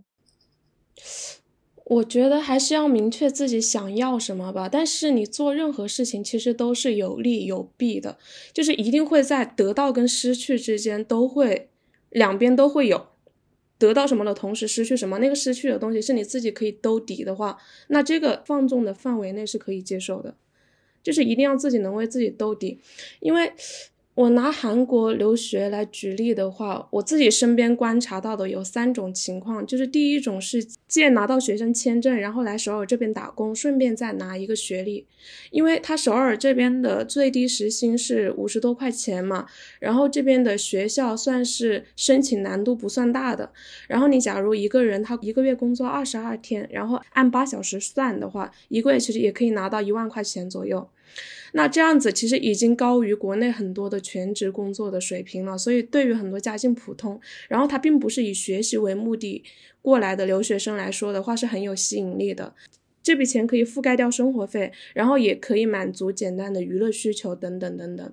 [1.84, 4.68] 我觉得还是要明确自己想要什么吧。
[4.68, 8.18] 但是你做任何事情其实都是有利有弊的，
[8.52, 11.70] 就是一定会在得到跟失去之间都会
[12.10, 13.08] 两边都会有。
[13.78, 20.36] 得到什么的同时失去什么，那个失去的东西是你自己可以兜底的话，那这个放纵的范围内是可以接受的，
[21.02, 22.80] 就是一定要自己能为自己兜底，
[23.20, 23.52] 因为。
[24.14, 35.06] 我拿韩国留学来举例的话，我自己身边观察到的有三种情况，就是第一种是借拿到学生签证，然后来首尔这边打工，顺便再拿一个学历，
[35.50, 39.46] 因为他首尔这边的最低时薪是五十多块钱嘛，
[39.80, 43.50] 然后这边的学校算是申请难度不算大的，
[43.88, 50.86] 然后你假如一个人他一个月工作二十二天，然后按八小时算的话，一个月其实也可以拿到一万块钱左右。
[51.52, 59.44] 那这样子其实已经高于国内很多的全职工作的水平了，所以对于很多家境普通，然后他并不是以学习为目的
[59.82, 62.54] 过来的留学生来说的话，是很有吸引力的。
[63.02, 68.12] 这笔钱可以覆盖掉生活费，然后也可以满足简单的娱乐需求等等等等。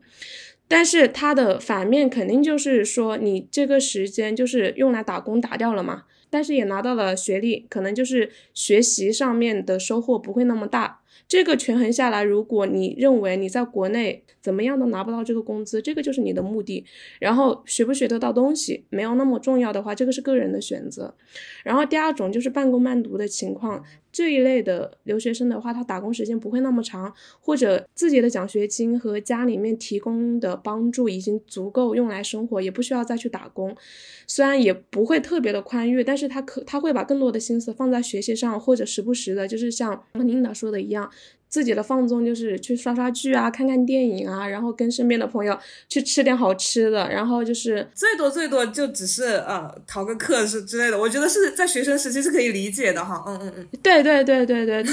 [0.67, 10.98] 但是它的反面肯定就是说，你这个时间就是用来打工打掉了嘛，但是也拿到了学历，可能就是学习上面的收获不会那么大。
[11.29, 16.85] 这个权衡下来，如果你认为你在国内怎么样都拿不到这个工资，这个就是你的目的。
[17.19, 21.13] 然后学不学得到东西没有那么重要的话，这个是个人的选择。
[21.63, 23.83] 然后第二种就是半工半读的情况。
[24.11, 33.77] 这一类的留学生的话，他打工时间不会那么长，或者自己的奖学金和家里面提供的帮助已经足够用来生活，也不需要再去打工。
[34.25, 41.11] 虽然也不会特别的宽裕，但是他可他会把更多的心思放在学习上，或者时不时的，就是像领导说的一样。
[41.49, 45.57] 自己的放纵就是去刷刷剧啊，看看电影啊，然后跟身边的朋友
[45.87, 50.97] 去吃点好吃的，然后就是最多最多就只是呃逃个课是之类的。
[50.99, 54.83] 我觉得是在学生时期是可以理解的哈，嗯嗯嗯，对对对对对，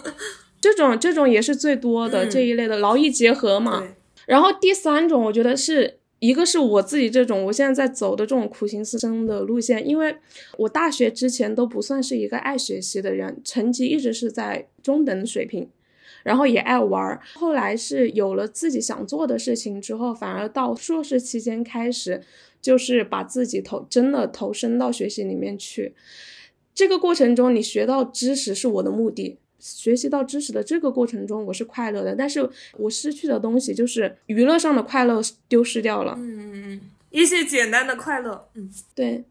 [0.60, 3.86] 这种这种也是最多的这一类的劳逸结合嘛。
[4.26, 10.16] 然后第三种，我觉得是一个是我自己这种我现在在走的这种苦行僧生的路线，因为
[10.56, 15.68] 我大学之前都不算是一个爱学习的人，成绩一直是在中等水平。
[16.28, 22.22] 然后也爱玩儿，后来是有了自己想做的事情之后，反而到硕士期间开始，
[22.60, 25.94] 就是把自己投真的投身到学习里面去。
[26.74, 36.14] 这个过程中，你学到知识是我的目的，学习到知识的这个过程中，我是快乐的，但是我失去的东西就是娱乐上的快乐丢失掉了。
[37.10, 38.48] 一些简单的快乐。
[38.54, 39.24] 嗯，对，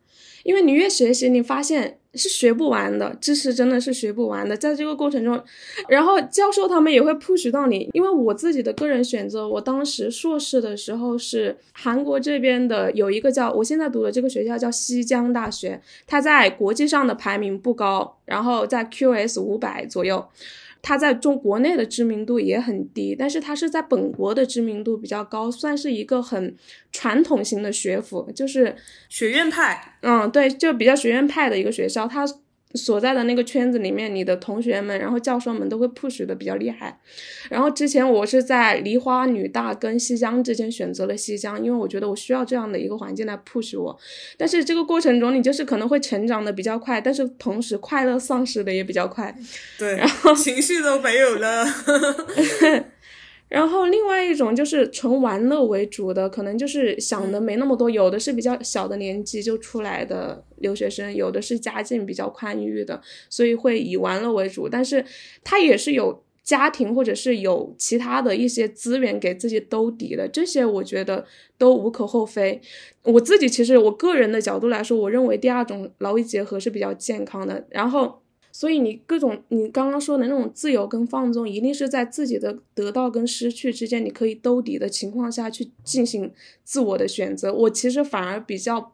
[0.43, 1.99] 因为你越学习，你发现。
[2.15, 4.57] 是学不完的知识，真的是学不完的。
[4.57, 5.39] 在这个过程中，
[5.87, 7.87] 然后教授他们也会 push 到你。
[7.93, 20.27] 因为我自己的个人选择，我当时硕士的时候是韩国这边的，有一个叫我现在读的这个学校叫西江大学，它在国际上的排名不高，然后在 QS 五百左右。
[20.87, 26.55] 它在中国内的知名度也很低，但是它是在本国的知名度比较高，算是一个很
[26.93, 28.73] 传统型的学府，就是
[29.09, 29.97] 学院派。
[29.99, 32.25] 嗯，对，就比较学院派的一个学校，它。
[32.73, 36.99] 所在的那个圈子里面，你的同学们，然后教授们都会 push 的比较厉害。
[37.49, 43.97] 然后之前我是在梨花女大跟西江之间选择了西江，因为我觉得我需要这样的一个环境来 push 我。
[44.37, 49.33] 但是这个过程中，你就是可能会成长的比较快，但是同时快乐丧失的也比较快。
[49.79, 51.65] 对，然后情绪都没有了。
[53.49, 57.89] 然后另外一种就是纯玩乐为主的，可能就是想的没那么多。
[57.89, 64.67] 有的是比较小的年纪就出来的留学生，有的是家境比较宽裕的，所以会以玩乐为主。
[64.67, 65.05] 但是
[65.45, 71.25] 他也是有家庭或者是有其他的一些资源给自己兜底的，这些我觉得
[71.57, 72.59] 都无可厚非。
[73.03, 77.65] 我自己其实我个人的角度来说，我认为第二种劳逸结合是比较健康的。
[77.69, 78.21] 然后。
[78.57, 87.53] 所以你各种你刚刚说的那种自由跟放纵，一定是在自己的得到跟失去之间，你可以兜底的情况下去进行自我的选择。
[87.53, 88.93] 我其实反而比较，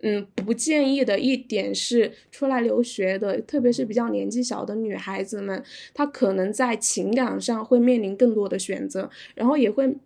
[0.00, 5.62] 嗯，不建议的一点是，出来留学的，特别是比较年纪小的女孩子们，
[5.94, 9.96] 她可能在情感上会面临更多的选择，然后也会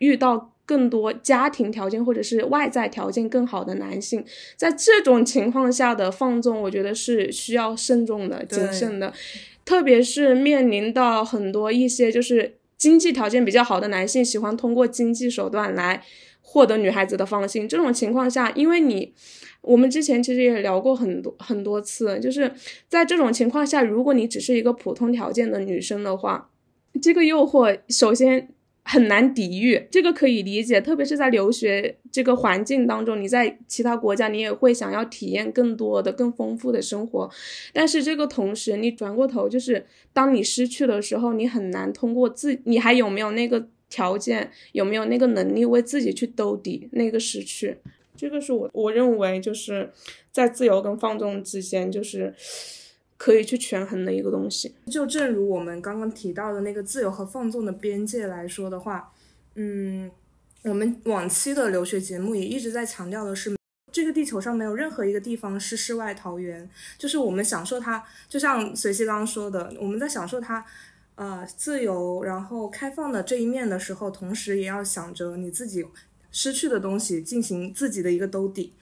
[0.00, 0.52] 遇到。
[0.68, 4.22] 更多家庭条件或者是外在条件更好的男性，
[4.54, 9.10] 在这种情况下的放纵，我觉得是需要慎重的、谨慎的，
[9.64, 16.02] 特别是面临到很多一些就是经济条件比较好的男性，喜欢通过经济手段来
[16.42, 17.66] 获得女孩子的芳心。
[17.66, 19.14] 这种情况下，因为你
[19.62, 22.52] 我们之前其实也聊过很多很多次，就是
[22.90, 26.50] 在这种情况下，如果你只是一个普通条件的女生的话，
[27.00, 28.50] 这个诱惑首先。
[28.90, 37.30] 很难抵御，这个可以理解，特别是在留学这个环境当中，你在其他国家，你也会想要体验更多的、更丰富的生活。
[37.74, 47.76] 但是这个同时，你转过头，就是当你失去的时候，你很难通过自，你还有没有那个条件，有没有那个能力为自己去兜底那个失去？
[48.16, 49.92] 这个是我我认为就是
[50.32, 52.34] 在自由跟放纵之间，就是。
[53.18, 59.12] 可以去权衡的一个东西，就正如我们刚刚提到的那个自由和放纵的边界来说的话，
[59.56, 60.08] 嗯，
[60.62, 63.56] 我们往期的留学节目也一直在强调的是，
[63.90, 70.64] 这个地球上没有任何一个地方是世外桃源，就是我们享受它，就像随西刚刚说的，我们在享受它，
[71.16, 75.84] 呃，自由然后开放的这一面的时候，同时也要想着你自己
[76.30, 78.74] 失去的东西，进行自己的一个兜底。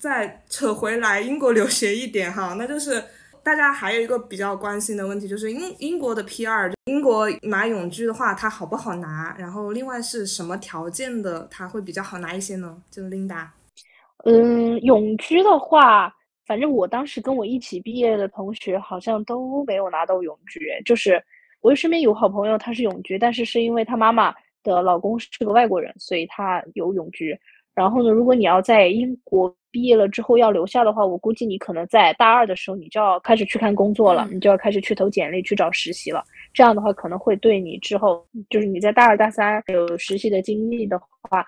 [0.00, 3.04] 再扯回来英国留学一点哈，那就是。
[3.42, 9.34] 大家还有一个比较关心的问题，就是英英国的 P 二，英国拿永居的话，它好不好拿？
[9.38, 12.82] 然后另外是什么条件的，它会比较好拿一些呢？
[12.90, 13.46] 就是 Linda，
[14.24, 16.14] 嗯，永居的话，
[16.46, 21.22] 反正我当时跟我一起毕业的同学好像都没有拿到永居，就是
[21.60, 27.38] 我身边有好朋友他是永居，但是是因为他妈妈的老公是个外国人，所以他有永居。
[27.78, 36.24] 然后呢，如果你要在英国毕业了之后要留下的话，我估计你可能在大二的时候你就要开始去看工作了，你就要开始去投简历去找实习了。
[36.52, 41.46] 这样的话可能会对你之后，就是你在大二大三有实习的经历的话，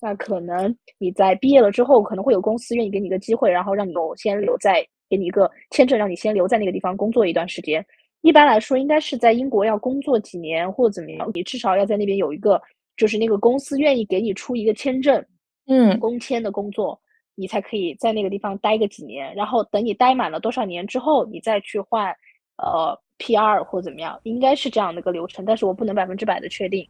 [0.00, 7.84] 那可能你在毕业了之后可能会有公司愿意给你一个机会，然后让你先留在，给你一个签证，让你先留在那个地方工作一段时间。
[8.20, 12.62] 一般来说，应该是在英国要工作几年或怎么样，你至少要在那边有一个，
[12.96, 15.24] 就是那个公司愿意给你出一个签证。
[15.66, 17.00] 嗯，工签的工作，
[17.34, 22.14] 你才可以在那个地方待个几年，然后等你待满了多少年之后，你再去换，
[22.58, 26.86] 呃，P R 或怎么样，应该是这样的一个流程，但是我不能百分之百的确定。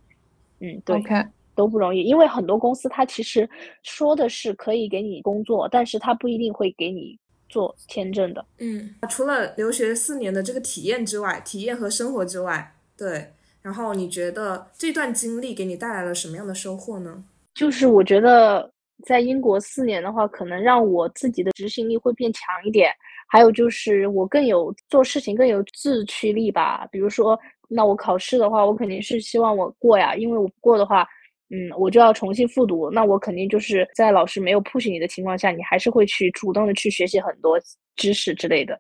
[0.60, 3.48] 嗯，对，OK，都不容易，因为很多公司它其实
[3.82, 8.44] 说的是可以给你工作，但是它不一定会给你做签证的。
[8.58, 13.32] 嗯，除了留学四年的这个体验之外，体验和生活之外，对，
[13.62, 17.24] 然后你觉得这段经历给你带来了什么样的收获呢？
[17.54, 18.70] 就是我觉得
[19.04, 22.90] 在英国四年的话，可能让我自己的执行力会变强一点。
[23.28, 26.86] 还有就是我更有做事情更有自驱力吧。
[26.92, 27.38] 比如说，
[27.68, 31.06] 那我考试的话，我肯定是希望我过呀，因为我不过的话，
[31.50, 32.90] 嗯，我就要重新复读。
[32.90, 37.58] 那我肯定就是在老师没有 push 你的情况下，你还是会去主动的去学习很多
[37.96, 38.78] 知识之类的。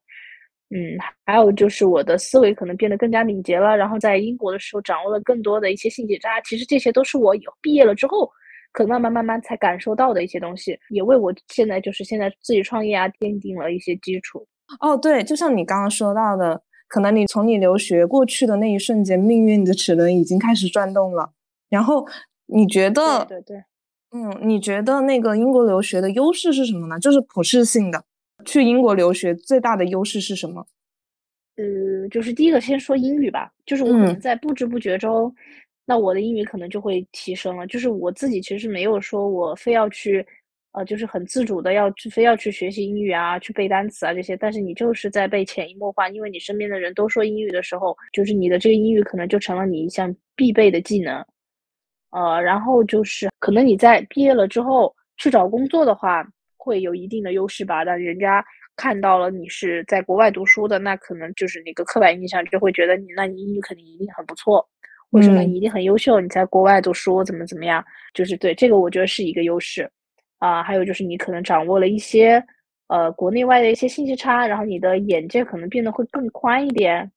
[0.70, 6.40] 嗯，还有就是我的思维可能变得更加敏捷了，然后在英国的时候掌握了更多的一些信息差。
[6.42, 8.30] 其实这些都是我有毕业了之后，
[8.74, 14.46] 可能慢慢慢慢才感受到的一些东西，也为我现在就是现在自己创业啊奠定了一些基础。
[14.80, 21.32] 哦，对，就像你刚刚说到的，可能你从你留学过去的那一瞬间，命运的齿轮已经开始转动了。
[21.70, 22.04] 然后
[22.46, 23.56] 你觉得，对对，
[24.10, 26.98] 嗯，你觉得那个英国留学的优势是什么呢？
[26.98, 28.04] 就是普适性的。
[28.44, 30.66] 去英国留学最大的优势是什么？
[31.56, 35.32] 呃，就是第一个先说英语吧，就是我可能在不知不觉中，
[35.84, 37.66] 那我的英语可能就会提升了。
[37.66, 40.24] 就是我自己其实没有说我非要去，
[40.72, 44.36] 呃，就是很自主的要去非要去学习英语啊，去背单词啊这些。
[44.36, 51.24] 但是你就是在被潜移默化，因为你身边的人都说英语的时候，就是你的这个英语可能就成了你一项必备的技能。
[52.10, 56.26] 呃，然后就是可能你在毕业了之后去找工作的话。
[56.56, 58.42] 会有一定的优势吧，但人家
[58.74, 64.66] 看到了你是在国外读书的，那可能就是那个刻板印象就会觉得你，那你英语肯定一定很不错，
[65.14, 69.88] 或者你一定很优秀，你在国外读书怎么怎么样，就是对这个我觉得是一个优势
[70.38, 70.60] 啊。
[70.62, 72.44] 还有就是你可能掌握了一些
[72.88, 77.10] 呃国内外的一些信息差，然后你的眼界可能变得会更宽一点，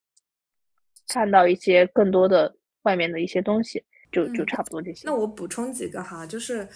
[1.08, 5.02] 看到一些更多的外面的一些东西，就就差不多这些。
[5.06, 6.68] 那我补充几个哈，就是。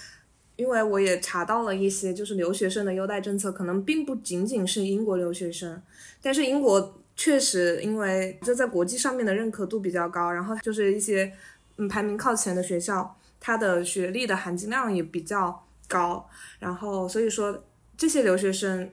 [0.58, 5.82] 因为我也查到了一些，就是留学生的优待政策，可能并不仅仅是英国留学生，
[6.22, 11.32] 但是英国确实因为就在国际上面的认可度比较高，然后就是一些
[11.78, 16.28] 嗯排名靠前的学校，它的学历的含金量也比较高，
[16.60, 17.64] 然后所以说
[17.98, 18.90] 这些留学生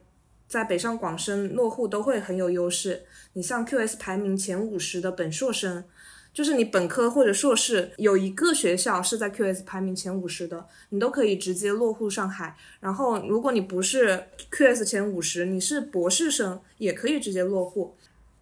[0.47, 3.05] 在北上广深落户都会很有优势。
[3.33, 5.85] 你像 QS 排名前五十的本硕生。
[6.31, 12.55] 就是你本科或者硕士有一个学校是在 QS 排名前五十的，你都可以直接落户上海。
[12.79, 17.97] 然后，如果你不是 QS 前五十，你是博士生也可以直接落户。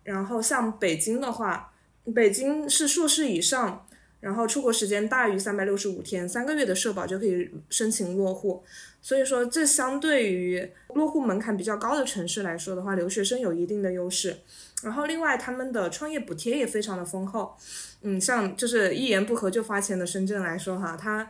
[0.07, 1.73] 然后，像北京的话，
[2.15, 3.85] 北京是硕士以上，
[4.21, 8.63] 然后出国时间大于三百六十五天，三个月的社保就可以申请落户。
[9.03, 14.37] 所以说，这相对于落户门槛比较高的城市来说的话，留学生有一定的优势。
[14.85, 17.57] 然后，另外他们的创业补贴也非常的丰厚，
[18.03, 21.29] 嗯，像就是一言不合就发钱的深圳来说哈，他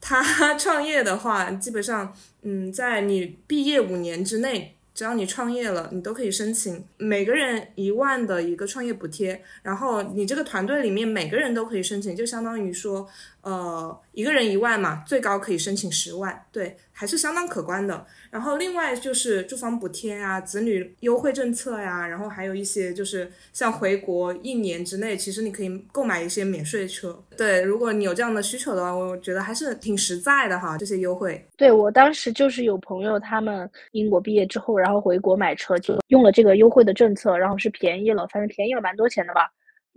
[0.00, 2.12] 他 创业的话，基本上，
[2.42, 4.75] 嗯，在你毕业五年之内。
[4.96, 13.06] 只要你创业了，你都可以申请每个人一万的一个创业补贴，然后你这个团队里面每个人都可以申请，就相当于说，
[13.46, 18.04] 呃，一个人一万嘛，最高可以申请十万，对，还是相当可观的。
[18.28, 27.16] 然后另外就是住房补贴啊、子女优惠政策呀，然后还有一些就是像回国一年之内，其实你可以购买一些免税车。
[27.36, 31.40] 对，如果你有这样的需求的话，我觉得还是挺实在的哈，这些优惠。
[31.56, 39.48] 对我当时就是有朋友他们英国毕业之后，然后回国买车就用了这个优惠的政策，然后是便宜了，反正便宜了蛮多钱的吧。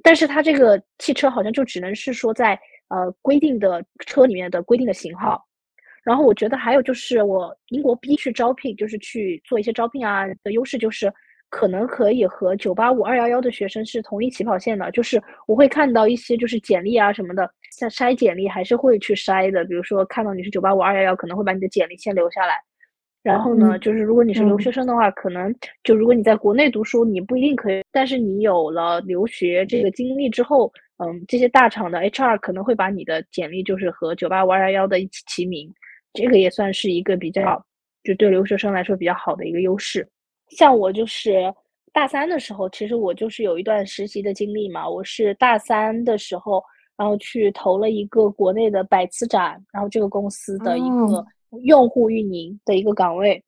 [0.04, 2.58] 但是他这个汽车好像就只能是说在
[2.90, 5.44] 呃规定的车里面的规定的型号。
[6.04, 11.12] 然后我觉得还有就是我英国 B 去招聘，就是去做一些招聘啊的优势，就是
[11.50, 14.90] 可能可以和九八五二幺幺的学生是同一起跑线的。
[14.92, 19.64] 就是我会看到一些就是简历啊什么的，像筛简历还是会去筛的。
[19.66, 22.56] 比如说看到你是九八五二幺幺，可能会把你的简历先留下来。
[23.22, 30.72] 然后呢，就是如果你是留学生的话，可能就如果你在国内读书，你不一定可以，但是你有了留学这个经历之后，
[31.02, 35.74] 嗯，这些大厂的 HR 可能会把你的简历就是和九八五二幺幺的一起齐名。
[36.14, 37.64] 这个也算是一个比较，
[38.04, 40.08] 就对留学生来说比较好的一个优势。
[40.50, 41.54] 像我就是
[41.94, 44.90] 大三的时候，其实我就是有一段实习的经历嘛。
[44.90, 46.64] 我是大三的时候，
[46.98, 51.26] 然后去投了一个国内的百词斩，然后这个公司的一个
[51.64, 53.42] 用户运营的一个岗位。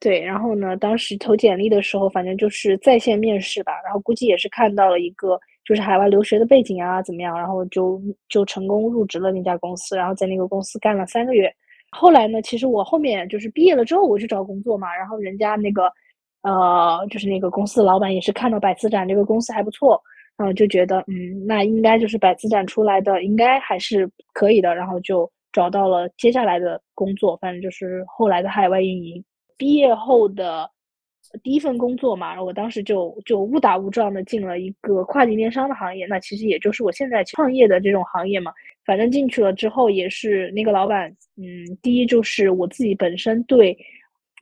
[0.00, 8.00] 对，然后呢，当时投简历的时候，反正就是在线面试吧，然后估计也是看到了一个就是海外留学的背景啊怎么样，然后就
[8.30, 11.52] 就成功入职了那家公司，然后在那个公司干了三个月。
[11.90, 12.40] 后来呢？
[12.40, 14.94] 其实我后面就是毕业了之后，我去找工作嘛。
[14.96, 15.92] 然后人家那个，
[16.42, 20.00] 呃，就是那个公司的老板也是看到百词斩这个公司还不错，
[20.38, 24.74] 然后就觉得，嗯，那应该就是百词斩出来的，应该还是可以的。
[24.74, 29.22] 然后就找到了接下来的工作，反正就是后来的海外运营。
[29.58, 30.70] 毕业后的
[31.42, 38.52] 第一份工作嘛，然后我当时就就误打误撞的进了一个跨境电商的行业，那其实也就是我现在创业的这种行业嘛。
[38.84, 41.44] 反正进去了之后，也是那个老板，嗯，
[41.82, 43.76] 第一就是我自己本身对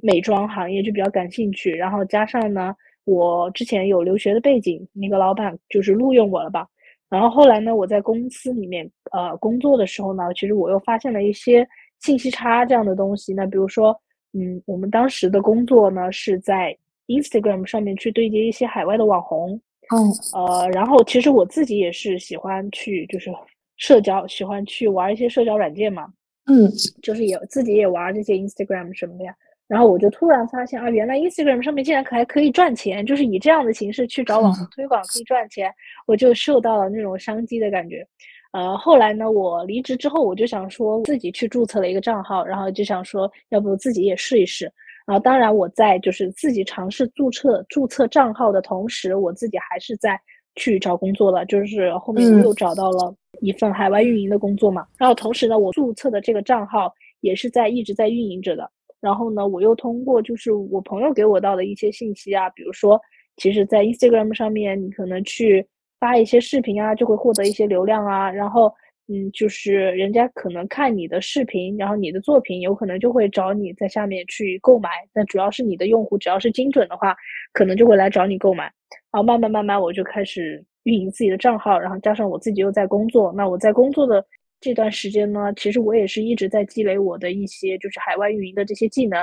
[0.00, 2.74] 美妆行业就比较感兴趣，然后加上呢，
[3.04, 6.66] 我之前有留学的背景，那个老板就是录用我了吧。
[7.08, 11.66] 然后后来呢，我在公司里面呃工作的时候呢，其实我又发现了一些
[12.00, 13.32] 信息差这样的东西。
[13.34, 13.96] 那比如说，
[14.38, 16.76] 嗯，我们当时的工作呢是在
[17.06, 19.58] Instagram 上面去对接一些海外的网红。
[19.94, 23.30] 嗯，呃，然后其实我自己也是喜欢去就是
[23.76, 26.06] 社交，喜欢去玩一些社交软件嘛。
[26.46, 26.70] 嗯，
[27.02, 29.34] 就是也自己也玩这些 Instagram 什么的呀。
[29.68, 35.72] 然后我就突然发现啊，原来 Instagram 上面竟然还可以赚钱，就是以这样的形式去找网红推广可以赚钱，
[36.06, 38.06] 我就受到了那种商机的感觉。
[38.56, 44.64] 呃，后来呢，我离职之后，我就想说自己去注册了一个账号，然后就想说，要不自己也试一试。
[45.06, 50.18] 然后当然我在就是自己尝试注册注册账号的同时，我自己还是在
[50.54, 54.86] 去找工作了，就是后面又找到了一份海外运营的工作嘛。
[54.96, 56.90] 然后同时呢，我注册的这个账号
[57.20, 58.66] 也是在一直在运营着的。
[59.02, 62.98] 然后呢，我又通过就是我朋友给我到的一些信息啊，比如说，
[63.36, 65.64] 其实，在 Instagram 上面，你可能去
[66.06, 68.30] 发一些视频啊，就会获得一些流量啊。
[68.30, 68.72] 然后，
[69.08, 74.88] 嗯，就是人家可能看你的视频，然后你的作品，有可能就会找你在下面去购买。
[75.12, 77.16] 那主要是你的用户只要是精准的话，
[77.52, 78.64] 可能就会来找你购买。
[79.10, 84.24] 然后慢慢慢慢，我就开始运营自己的账号，然后加上我自己又在工作，那我在工作的。
[84.58, 89.18] 这段时间呢，其实我也是一直在积累我的一些就是海外运营的这些技能。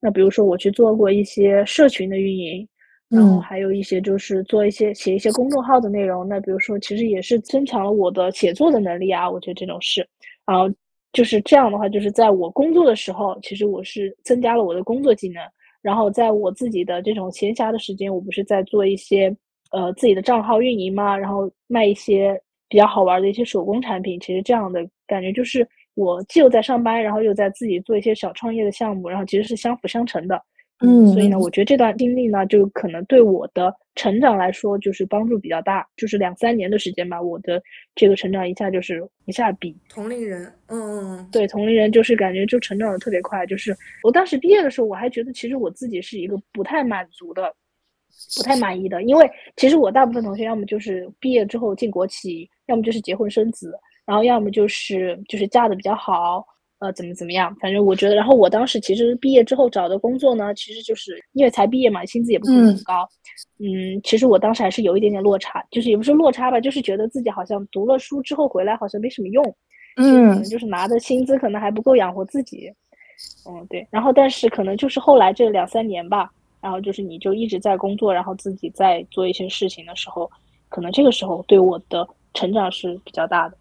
[0.00, 2.66] 那比如说我去做过一些社群的运营，
[3.08, 6.26] 然后还有一些就是做一些写一些公众号的内容。
[6.28, 10.06] 那比如说其实也是增强了我的写作的能力啊，我觉得这种事。
[10.46, 10.68] 然后
[11.12, 15.42] 就是这样的话，就是在我工作的时候，其实我是增加了我的工作技能。
[15.80, 19.34] 然后在我自己的这种闲暇的时间，我不是在做一些
[19.70, 22.40] 呃自己的账号运营嘛，然后卖一些。
[22.70, 30.38] 比较好玩的一些手工产品，其实这样的感觉就是我既有在上班，然后又在自己做一些小创业的项目，然后其实是相辅相成的。
[30.80, 35.86] 嗯，所以呢，我觉得这段经历呢，就可能对我的成长来说就是帮助比较大。
[35.96, 37.62] 就是两三年的时间吧，我的
[37.94, 43.44] 这个成长一下就是一下比同龄人，嗯，对，同龄人就是感觉就成长的特别快。
[43.46, 47.54] 就是我当时毕业的时候，我还觉得其实我自己是一个不太满足的。
[48.36, 53.72] 不太满意的，因为其实我大部分同学要么就是毕业之后进国企，要么就是结婚生子，
[54.04, 56.44] 然后要么就是就是嫁的比较好，
[56.80, 63.08] 呃，怎么怎么样，反正我觉得，然后我当时其实毕业之后找的工作呢，其实就是因为才毕业嘛，薪资也不是很高，
[63.58, 69.44] 嗯，其实我当时还是有一点点落差，就是也不是落差吧，就是觉得自己好像读了书之后回来好像没什么用，
[69.96, 72.72] 嗯，就是拿的薪资可能还不够养活自己，
[73.48, 76.30] 嗯，对，然后但是可能就是后来这两三年吧。
[76.60, 80.28] 然后就是你就一直在工作，然后自己在做一些事情的时候，
[80.68, 82.04] 可能这个时候对我的
[82.34, 83.56] 成长是比较大的。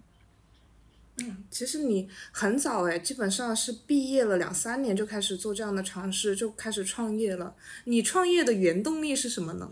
[1.24, 7.56] 嗯，其实你很早哎，基本上是毕业了两三年就开始做这样的尝试，就开始创业了。
[7.86, 9.70] 你创业的原动力是什么呢？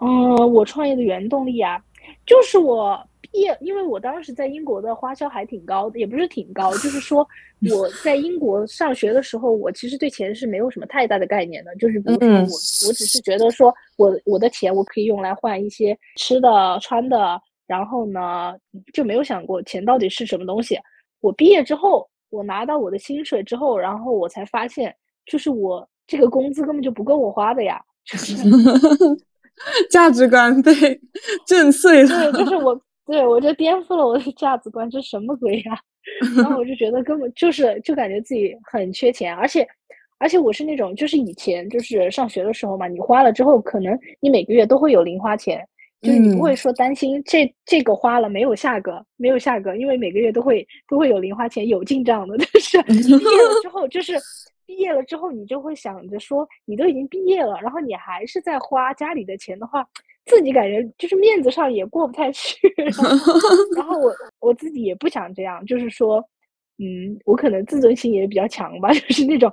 [0.00, 1.82] 嗯， 我创业的原动力啊，
[2.26, 3.28] 就是我毕。
[3.34, 7.26] 业，因为我当时在英国的花销还挺高的，也不是挺高，就是说
[7.68, 12.44] 我在英国上学的时候，我其实对钱是没有什么太大的概念的，就是比如说我，
[12.86, 18.54] 我只是觉得说我我的钱我可以用来换一些吃的穿的，然后呢
[18.92, 20.78] 就没有想过钱到底是什么东西。
[21.20, 24.94] 我毕业之后，我拿到我的薪水之后，然后我才发现，
[25.26, 27.80] 就是我这个工资根本就不够我花的呀，
[29.90, 30.72] 价值观被
[31.46, 32.32] 震碎了。
[32.32, 32.80] 对，就是我。
[33.06, 35.78] 对，我就颠覆了我的价值观，这什么鬼呀？
[36.38, 39.68] 然后我就觉得根本就是，就感觉自己很缺钱，而且，
[40.16, 45.62] 而且我是那种，就是以前就是上学的时候嘛，你花了之后，可能你每个月都会有零花钱，
[46.04, 52.36] 就是你不会说担心这这个花了没有下个，没有下个，因为每个月都会都会有零花钱有进账的。
[52.52, 54.14] 但是毕业了之后，就是
[54.66, 59.86] 毕业了之后，你就会想着说，你都已经毕业了，然后你还是在花家里的钱的话。
[60.26, 62.56] 自己感觉就是面子上也过不太去，
[63.76, 66.16] 然后我我自己也不想这样，就是说，
[66.78, 69.50] 嗯，我可能自尊心也比较强吧， 就是那种，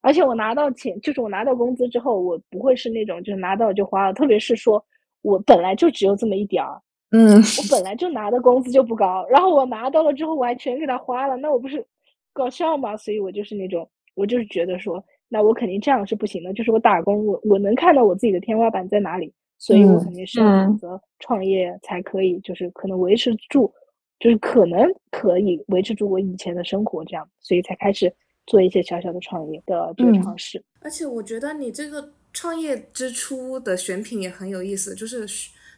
[0.00, 4.84] 而且我拿到钱，就是我拿到工资之后，我不会是那种就是拿到就花了，特别是说
[5.22, 11.84] 我本来就只有这么一点儿，嗯，我本来就拿的工资就不高，然后我拿到了之后我还全给他花了，那我不是
[12.32, 12.96] 搞笑吗？
[12.96, 19.32] 所以我就是那种，我就是觉得说，那我肯定这样是不行的，就是我打工，我我能看到我自己的天花板在哪里。
[19.58, 23.72] 所以我肯定是要选择创业才可以，就是可能维持住，
[24.18, 28.12] 就是可能可以维持住我以前的生活这样，所以才开始
[28.46, 30.60] 做一些小小的创业的这个尝试。
[30.80, 35.26] 而且我觉得你这个创业之初的选品也很有意思，就是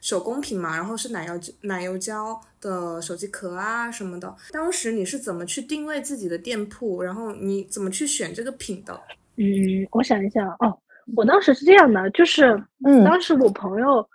[0.00, 4.34] 手工品嘛，然后是奶油奶油胶的手机壳啊什么的。
[4.52, 8.98] 当时你是怎么去定位自己的店铺，然后你怎么去选这个品的？
[9.36, 10.78] 嗯，我想一下哦。
[11.14, 14.08] 我当时是这样的，就是，嗯，当时我朋友，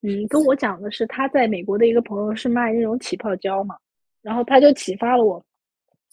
[0.00, 3.76] 嗯，跟我讲的是他在美国的一个朋友是卖那种起泡胶嘛，
[4.22, 5.44] 然后他就启发了我，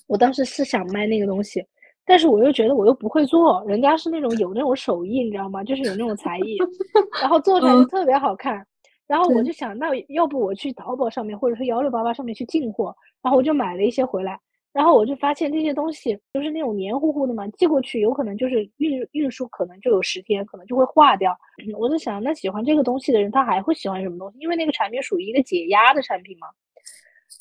[0.07, 1.65] 我当时是想卖那个东西，
[2.07, 5.61] 但是我又觉得我又不会做，人家是那种有那种手艺，你知道吗？
[5.61, 6.57] 就是有那种才艺，
[7.21, 8.65] 然后做出来就特别好看。
[9.05, 14.39] 然后我就想，那要不我去淘宝上面，或者说幺六八八上面去进货，然后我就买了一些回来。
[14.73, 21.35] 然后我就发现这些东西就是那种黏糊糊的嘛，寄过去有可能就是运运输可能就有十天，可能就会化掉。
[21.77, 24.37] 我在想，那喜欢这个东西的人，他还会喜欢什么东西？
[24.39, 26.47] 因为那个产品属于一个解压的产品嘛。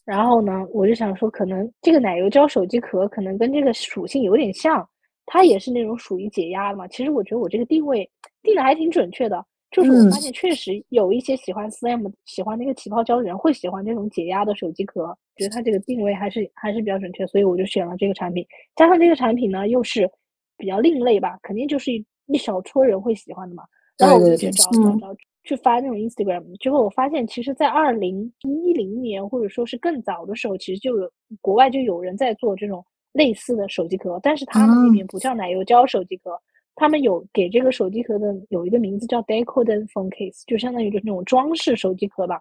[0.07, 4.89] 然后呢，我就想说，可能这个奶油胶手机壳可能跟这个属性有点像，
[5.27, 6.87] 它也是那种属于解压的嘛。
[6.87, 8.09] 其实我觉得我这个定位
[8.43, 9.45] 定的还挺准确的。
[9.73, 18.47] 就是我发现，确实有一些喜欢 slim、喜欢那个起泡胶的人会喜欢这种解压的手机壳，觉得它这个定位还是还是比较准确，所以我就选了这个产品。
[18.77, 20.09] 加上这个产品呢，又是
[20.57, 23.65] 比较另类吧，肯定就是一一小撮人会喜欢的嘛。
[23.99, 25.17] 然后我就去找找找，
[25.47, 26.45] 去发那种 Instagram。
[26.59, 36.39] 之后我发现，其实，在二零一零年或者说是更早的时候，其实就有国外就有人在做这种类似的手机壳，但是他们那边不叫奶油胶手机壳。
[36.79, 42.39] 他们有给这个手机壳的有一个名字叫 decorative phone case，就相当于就是那种装饰手机壳吧。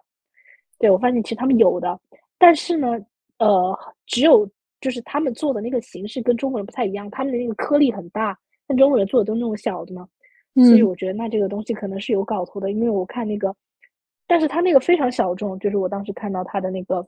[0.78, 1.98] 对我发现其实他们有的，
[2.36, 3.00] 但是呢，
[3.38, 4.46] 呃，只有
[4.78, 10.06] 就是他们做的那个形式跟中国人不太一样，他们的那个颗粒很大，但中国人做的都是那种小的嘛。
[10.56, 13.54] 所以我觉得那这个东西可能是有搞头的，因为我看那个，
[14.26, 17.06] 但是他那个非常小众，就是我当时看到他的那个，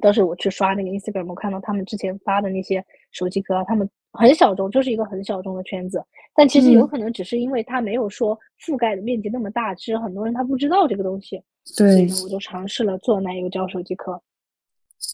[0.00, 3.88] 当时我去刷那个 Instagram，我看到他们之前发的那些手机壳，他们。
[4.18, 6.02] 很小众，就是一个很小众的圈子，
[6.34, 11.38] 但其实有可能只是因为它没有说覆盖的面积那么大，其实很多人他不知道这个东西。
[11.76, 14.18] 对，所以呢，我就尝试了做奶油胶手机壳。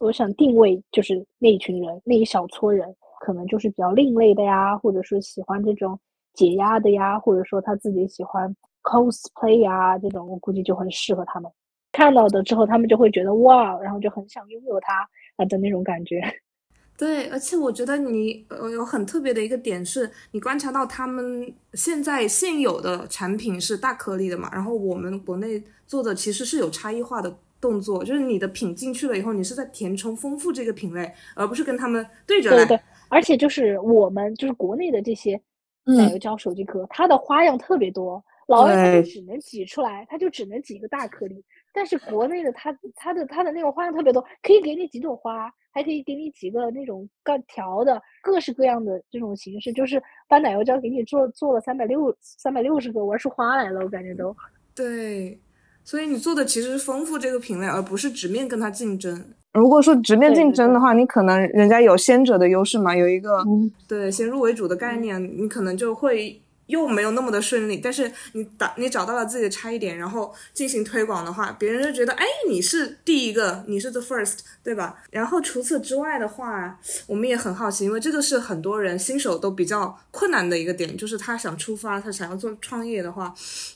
[0.02, 5.98] 我想定位就是那一群人，那一小撮人，可能就是比较另类的呀，或者说喜欢这种
[6.34, 11.50] 解压的呀，或者说他自己喜欢 cosplay 呀这种，我估计就很适合他们。
[11.92, 15.06] 看到的之后，他们就会觉得哇，然后就很想拥有它
[15.36, 16.22] 啊的那种感觉。
[16.96, 32.56] 对，而且我觉得你呃有很特别的一个点是，你观察到他们现在现有的产品是大颗粒的嘛，然后我们国内做的其实是有差异化的动作，就是你的品进去了以后，你是在填充丰富这个品类，而不是跟他们对着来。
[32.58, 35.40] 对对，而且就是我们就是国内的这些
[35.84, 45.52] 奶油胶手机壳，它的花样特别多，老外它就只能挤出来，它就只能挤一个大颗粒，但是国内的它它的它的那种花样特别多，可以给你几朵花。
[45.74, 54.36] 还可以给你几个那种干条的各式各样的这种形式，就是把奶油胶给你做做了三百六三百六十个玩出花来了，我感觉都
[54.74, 55.40] 对。
[55.82, 59.32] 所以你做的其实是丰富这个品类，而不是直面跟它竞争。
[59.52, 63.44] 如果说直面竞争的话，你可能人家有先者的优势嘛，有一个
[63.86, 66.40] 对先入为主的概念，你可能就会。
[66.66, 75.02] 又没有那么的顺利，但是你打你找到了自己的差异点，然后进行推广的话，别人就觉得哎，你是第一个，你是 the first，对吧？
[75.10, 83.34] 然后除此之外的话，我们也很好奇，因为这个是很多人新手都比较困难的一个点，就是他想出发，他想要做创业的话，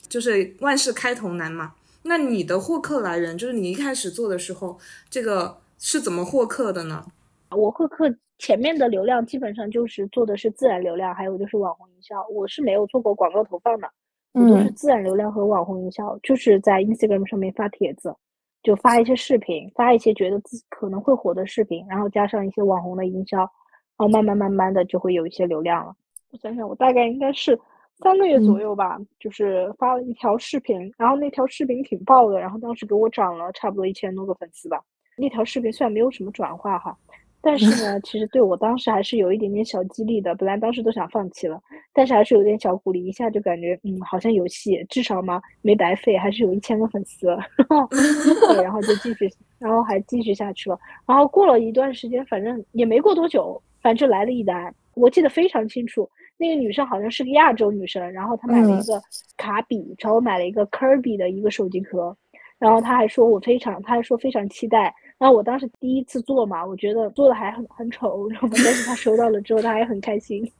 [0.08, 1.72] 就是万事开头难嘛。
[2.04, 4.78] 那你的获客来源，就是你一开始做的时候，
[5.10, 7.04] 这个是怎么获客的呢？
[7.50, 8.14] 我获客。
[8.38, 12.22] 前面的流量基本上就是做的是自然流量，还有就是网红营销。
[12.28, 13.88] 我是没有做过广告投放的，
[14.34, 18.14] 我都是自然流量和网红营销，就是在 Instagram 上面发帖子，
[18.62, 23.48] 就发一些视频，发一些觉得自己可能会火的视频，然后加上一些网红的营销，然
[23.96, 25.94] 后慢慢慢慢的就会有一些流量了。
[26.30, 27.58] 我想想，我大概应该是
[28.00, 34.78] 三个月左右吧，就是发了一条视频，然后那条视频挺爆的，然后当时给我涨了差不多一千多个粉丝吧。
[35.16, 36.96] 那条视频虽然没有什么转化哈。
[37.42, 40.34] 但是呢， 其实对我当时还是有一点点小激励的。
[40.34, 41.62] 本来当时都想放弃了，
[41.92, 47.26] 但是还是有点小鼓励，一下就感觉嗯，好像有戏，至少嘛没白费，还是有一千个粉丝。
[48.52, 50.76] 对，然后就继续，然后还继续下去了。
[51.06, 56.08] 然后过了一段时间，反正也没过多久，反正就来了一单，我记得非常清楚。
[56.38, 59.00] 那个女生好像是个亚洲女生，然后她买了一个
[59.36, 62.16] 卡比，找我买了一个 Kirby 的一个手机壳，
[62.58, 64.92] 然后她还说我非常，她还说非常期待。
[65.18, 70.50] 然后我当时第一次做嘛，我觉得做的还很很丑，然后但是他收到了之后，他还很开心，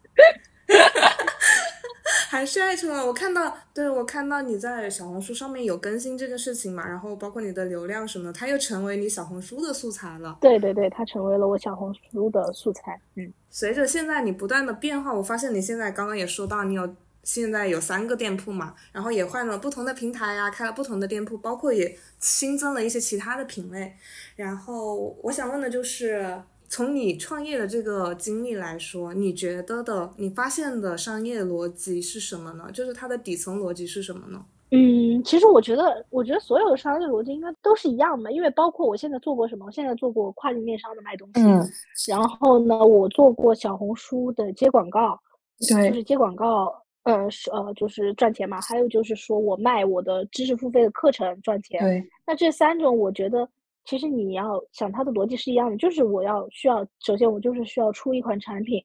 [2.30, 3.06] 还是爱出了。
[3.06, 10.38] 我看到，对我看到你在小红书上面有更新这个事情嘛，然后包括你的流量什么的，它又成为你小红书的素材了。
[10.40, 13.00] 对对对，它成为了我小红书的素材。
[13.16, 16.94] 嗯，随着现在你不断的变化，我发现你现在刚刚也说到你有。
[17.26, 23.94] 现在有三个店铺嘛，然后也换了不同的平台呀，开了不同的店铺，包括也新增了一些其他的品类。
[24.36, 32.70] 然后我想问的就是，从你创业的这个经历来说，你觉得的，你发现的商业逻辑是什么呢？
[32.72, 34.44] 就是它的底层逻辑是什么呢？
[34.70, 41.60] 嗯，其实我觉得，我觉得所有的商业逻辑应该都是一样的，因为包括我现在做过什么，我现在做过跨境电商的卖东西，嗯，
[42.08, 45.20] 然后呢，我做过小红书的接广告，
[45.68, 46.74] 对，就是接广告，
[47.06, 48.60] 呃，是呃，就是赚钱嘛。
[48.60, 51.80] 还有就是说我卖我的知识付费的课程赚钱。
[51.80, 53.48] 对，那这三种，我觉得
[53.84, 58.84] 其实你要想它的逻辑是一样的，就是我要需要，首先我就是需要出一款产品，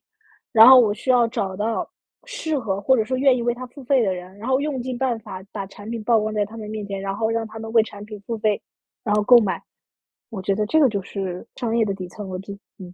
[0.51, 1.89] 然后我需要找到。
[2.25, 8.61] 适合或者说愿意为它付费的人，然后用尽办法把产品曝光在他们面前，然后让他们为产品付费，
[9.03, 9.59] 然后购买。
[10.29, 12.59] 我觉得这个就是商业的底层逻辑。
[12.77, 12.93] 嗯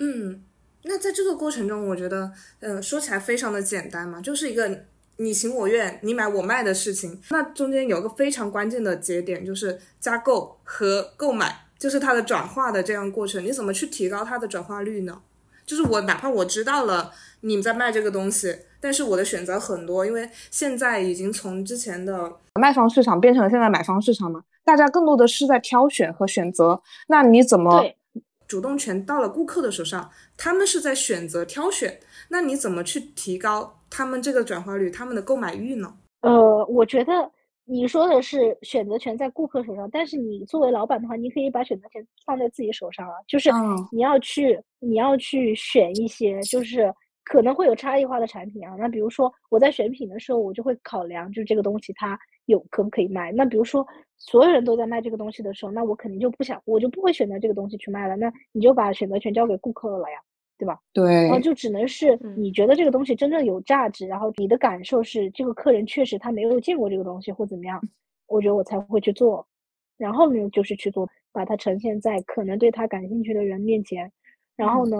[0.00, 0.44] 嗯，
[0.84, 4.84] 那在这个过程中，我觉得，呃，说起来非常的简单嘛，就是一个
[5.16, 7.20] 你情我愿、你买我卖的事情。
[7.30, 13.44] 那中间有个非常关键的节点，就是加购和购买，就是它的转化的这样过程。
[13.44, 15.20] 你怎么去提高它的转化率呢？
[15.64, 17.12] 就是我哪怕我知道了。
[17.44, 26.80] 你们在卖这个东西，但是我的选择很多，因为现在已经从之前的卖方市场变成了现在买方市场嘛，大家更多的是在挑选和选择。
[27.08, 27.84] 那你怎么
[28.52, 30.10] 主动权到了顾客的手上？
[30.36, 31.98] 他们是在选择挑选，
[32.28, 35.94] 那你怎么去提高他们这个转化率、他们的购买欲呢？
[36.20, 37.12] 呃，我觉得
[37.64, 43.48] 你说的是选择权在顾客手上，但是你作为老板的话，你可以把选择权放在自己手上啊，就是
[43.90, 46.92] 你要去你要去选一些，就是。
[47.24, 53.30] 可能会有差异化的产品啊，那比如说我在选品的时候，我就会考量，就是这个东西它有可不可以卖。
[53.30, 53.86] 那比如说
[54.24, 58.16] 所有人都在卖这个东西的时候，那我肯定就不想，我就不会选择这个东西去卖了。
[58.16, 60.18] 那你就把选择权交给顾客了呀，
[60.58, 60.78] 对吧？
[60.92, 61.04] 对。
[61.24, 67.80] 然后就只能是你觉得这个东西真正有价值，然后你的感受是这个客人确实他没有见过这个东西或怎么样，
[68.28, 69.46] 我觉得我才会去做。
[69.98, 74.10] 然后呢，就是去做，把它呈现在可能对他感兴趣的人面前。
[74.56, 74.96] 然后呢？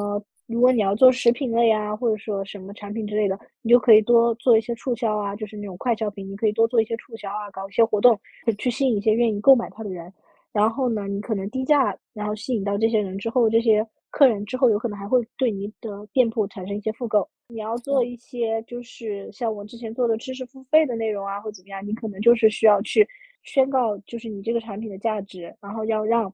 [0.53, 8.21] 如果你要做食品类啊，或者说什么产品之类的，你就可以多做一些促销啊，就是那种快消品，你可以多做一些促销啊，搞一些活动，
[8.59, 10.13] 去吸引一些愿意购买它的人。
[10.53, 17.27] 然后呢，你可能低价，然后吸引到这些人之后，这些客人之后有可能还会对你的店铺产生一些复购。
[17.49, 23.09] 你要做一些就是像我之前做的知识付费的内容啊，或怎么样，你可能就是需要去
[23.43, 26.33] 宣告，就是你这个产品的价值，然后要让。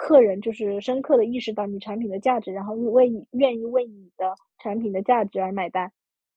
[0.00, 5.92] 客人就是深刻的意识到你产品的价值，然后为你愿意为你的产品的价值而买单。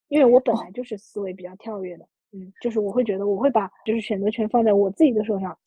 [0.10, 5.58] 因为我本来就是思维比较跳跃的，嗯，就是我会觉得我会把就是选择权放在我自己的手上。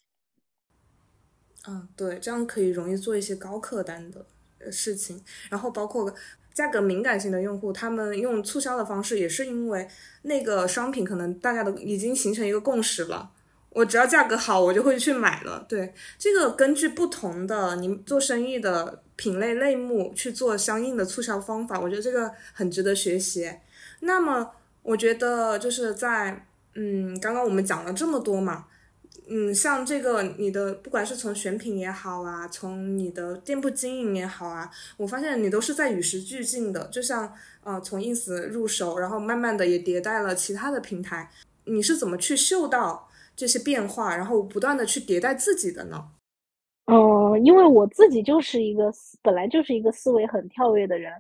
[1.67, 4.27] 嗯，对，这样可以容易做一些高客单的
[4.71, 5.25] 事情。
[5.51, 6.15] 然后包括
[6.53, 9.89] 价格敏感性的用户，他们用促销的方式，也是因为
[10.23, 13.33] 那个商品可能大家都已经形成一个共识了。
[13.77, 15.63] 我只要价格好，我就会去买了。
[15.69, 23.53] 对这个，根据不同的你做生意的品类类目去做相应的促销方法，我觉得这个很值得学习。
[24.01, 24.51] 那么，
[24.83, 28.65] 我觉得就是在嗯，刚刚我们讲了这么多嘛，
[29.29, 36.87] 嗯，像这个你的不管是从选品也好啊，从你的店铺经营也好啊，我发现你都是在与时俱进的。
[36.87, 37.31] 就像
[37.63, 41.31] 呃，从 ins 入手，然后慢慢的也迭代了其他的平台，
[41.65, 43.06] 你是怎么去嗅到？
[43.37, 46.03] 这些变化，然后不断的去迭代自己的呢？
[46.87, 51.13] 嗯，因为我自己就是一个本来就是一个思维很跳跃的人，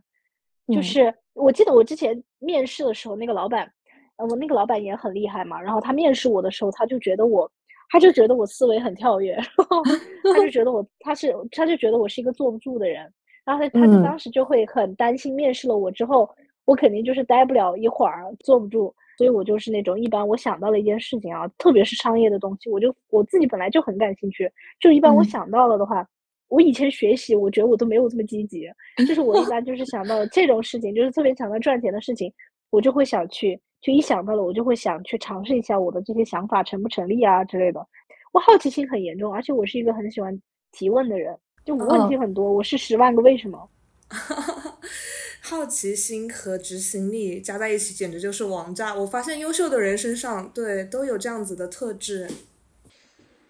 [0.68, 3.70] 就是我记得我之前面试的时候，那个老板，
[4.16, 5.60] 呃，我那个老板也很厉害嘛。
[5.60, 7.50] 然后他面试我的时候，他就觉得我，
[7.90, 9.82] 他就觉得我思维很跳跃，然后
[10.34, 13.12] 他就觉得我，他是，他就觉得我是一个坐不住的人。
[13.44, 16.28] 然后他，他就当时就会很担心，面试了我之后，
[16.64, 18.94] 我肯定就是待不了一会儿，坐不住。
[19.16, 24.50] 所以我就是那种一般我想到了一件事情啊，特别是商业的东西，我就我自己本来就很感兴趣。
[24.78, 26.06] 就一般我想到了的话，
[26.48, 28.68] 我以前学习，我觉得我都没有这么积极。
[29.08, 32.32] 就是我一般就是想到这种事情，就是特别想到赚钱的事情，
[32.70, 37.86] 我就会想去，就一想到了，我就会想去尝试一下我的这些想法成不成立啊之类的。
[38.32, 40.38] 我好奇心很严重，而且我是一个很喜欢
[40.72, 43.68] 提问的人，就我问题很多，我是十万个为什么。
[45.48, 48.92] 好奇心和执行力加在一起，简直就是王炸！
[48.96, 52.28] 我发现优秀的人身上，对都有这样子的特质。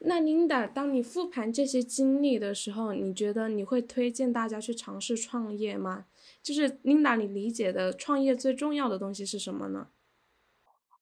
[0.01, 6.05] 那 Linda，当你复盘这些经历的时候，你觉得你会推荐大家去尝试创业吗？
[6.43, 9.87] 就是 Linda，你理解的创业最重要的东西是什么呢？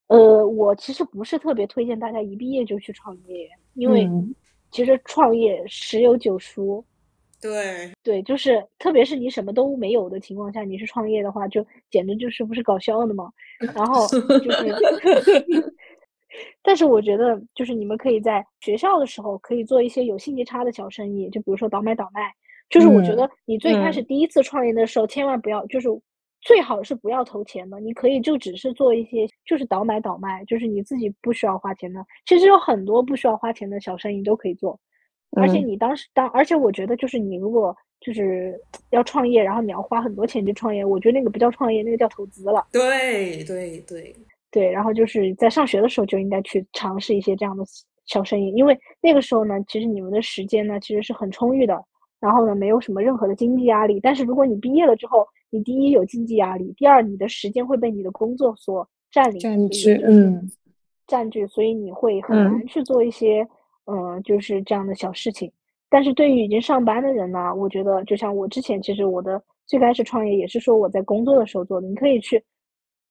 [0.07, 4.09] 呃，我其实不是特别推荐大家一毕业就去创业，因为
[4.71, 6.85] 其实创业十有九输。
[7.45, 13.31] 对对，就是特别是你什么都没有的情况下，你去创业的话，就简直就是不是搞笑的吗？
[13.75, 14.07] 然后
[14.41, 14.75] 就是，
[16.63, 22.33] 但是我觉得就是你们可以在学校的时候可以做一些有信息差的小生意，就比如说倒买倒卖。
[22.71, 25.89] 就是我觉得你最开始第一次创业的时候，千万不要就是
[26.41, 32.05] 最好是不要投钱的，你可以就只是做一些就是倒买倒卖，就是你自己不需要花钱的。
[32.27, 34.81] 其实有很多不需要花钱的小生意都可以做，
[35.37, 38.61] 而且你当时当，而且我觉得就是你如果就是
[38.91, 42.67] 要创业，然后你要花很多钱去创业，我觉得那个不叫创业，那个叫投资了。
[42.73, 44.15] 对对对
[44.51, 47.65] 对，然后就是在上学的时候就应该去尝试一些这样的
[48.07, 51.83] 小生意，因为那个时候呢，其实你们的时间呢其实是很充裕的，
[52.21, 53.99] 然后呢没有什么任何的经济压力。
[54.01, 60.51] 但是如果你毕业了之后，你第一有经济压力，第二你的时间会被你的工作所占领占据，嗯，
[61.07, 63.49] 占据，所以你会很难去做一些，嗯，
[63.87, 65.51] 嗯就是这样的小事情。
[65.89, 71.87] 但是对于已经上班的人呢，我觉得就像我之前，其实我的最开始创业也是说我在工作的时候做的。
[71.87, 72.43] 你可以去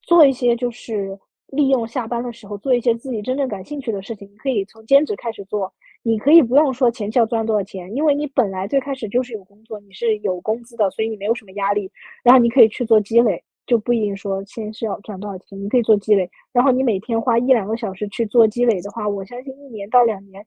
[0.02, 1.18] 做一些，就是
[1.48, 4.30] 利用下班的时候做一些自己真正感兴趣的事情。
[4.30, 5.72] 你可以从兼职开始做，
[6.02, 11.90] 你可以不用说前期要赚多少钱，因为你本来最开始就是有工作，你是有工资的，所以你没有什么压力。
[12.22, 16.30] 然后你可以去做积累，就不一定说先是要赚多少钱，你可以做积累。
[16.52, 20.46] 然后你每天花一两个小时去做积累的话，我相信一年到两年。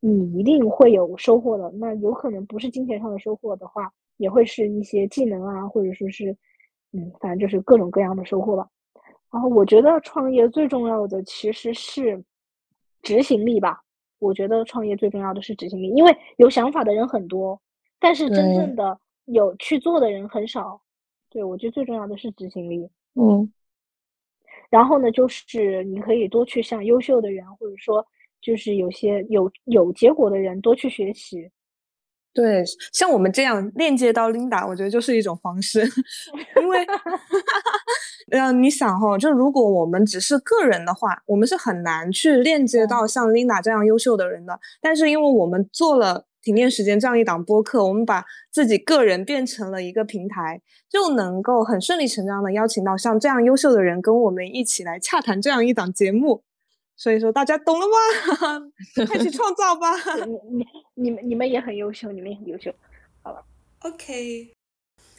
[0.00, 1.70] 你一定会有收获的。
[1.72, 6.30] 那有可能不是金钱上的收获的话，也会是一些技能啊，或者说是，
[6.92, 8.68] 嗯，反正就是各种各样的收获吧。
[9.32, 12.22] 然后我觉得创业最重要的其实是
[13.02, 13.82] 执行力吧。
[14.20, 17.60] 我觉得创业最重要的是执行力，因为有想法的人很多，
[17.98, 20.80] 但是真正的有去做的人很少。
[21.28, 22.88] 对，我觉得最重要的是执行力。
[23.14, 23.52] 嗯。
[24.70, 28.06] 然后呢，就是你可以多去向优秀的人，或者说。
[28.40, 31.50] 就是有些有有结果的人多去学习，
[32.32, 32.62] 对，
[32.92, 35.80] 像我们这样链接到 Linda，我觉得就是一种方式，
[36.60, 36.86] 因为，
[38.30, 44.60] 嗯，你想哈，就如果我们只是个人的话，我们是很难去链接到像 Linda 这样优秀的人的。
[44.80, 56.44] 但是因为我们做了停电时间这样一档播客，我们把自己个人变成了一个平台，就能够很顺理成章的邀请到像这样优秀的人跟我们一起来洽谈这样一档节目。
[56.98, 58.60] 所以说，大家懂了吗？
[59.06, 59.94] 快去创造吧！
[60.26, 62.74] 你、你、你们、你们也很优秀，你们也很优秀。
[63.22, 63.42] 好了
[63.82, 64.52] ，OK。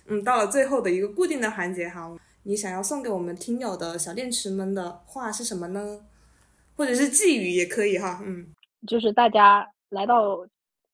[0.05, 2.13] 嗯，到了最后的一个固定的环节哈，
[2.43, 6.01] 你想要送给我们听友的小电池们的话是什么呢？
[6.75, 8.21] 或者是寄语也可以哈。
[8.25, 8.47] 嗯，
[8.85, 10.45] 就是大家来到，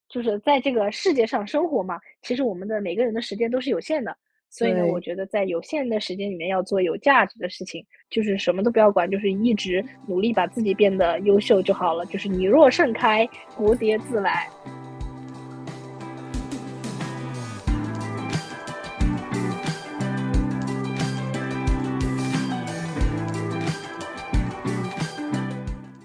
[0.07, 4.15] 就是在这个世界上生活嘛，其实我们的每个人的时间都是有限的。
[4.49, 12.05] 所以呢，我觉得在有限的时间里面要做有价值的事情，就是什么都不要管，就是一直努力把自己变得优秀就好了。
[12.05, 13.27] 就是你若盛开，
[13.57, 14.47] 蝴蝶自来。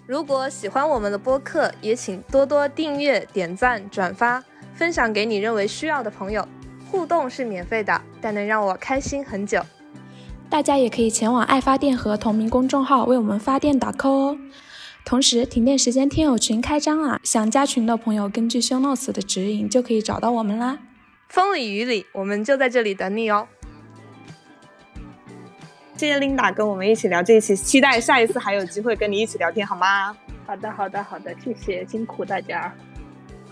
[0.07, 6.47] 如果喜欢我们的播客，也请多多订阅、点赞、转发，分享给你认为需要的朋友。
[6.91, 9.63] 互动是免费的，但能让我开心很久。
[10.49, 14.39] 大家也可以前往爱发电和同名公众号为我们发电打 call 哦。
[15.05, 17.21] 同时，停电时间听友群开张啦！
[17.23, 20.79] 想加群的朋友，根据 show notes 的指引就可以找到我们啦。
[21.29, 23.47] 风里雨里，我们就在这里等你哦。
[25.97, 30.17] 谢谢 Linda 跟我们一起聊这一期，期待下一次还有机会跟你一起聊天，好吗？
[30.47, 32.75] 好的，好的，好的，谢谢，辛苦大家。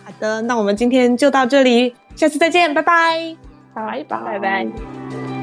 [0.09, 3.36] 好的，那我们今天就到这里，下次再见，拜拜，
[3.74, 5.38] 拜拜，拜拜。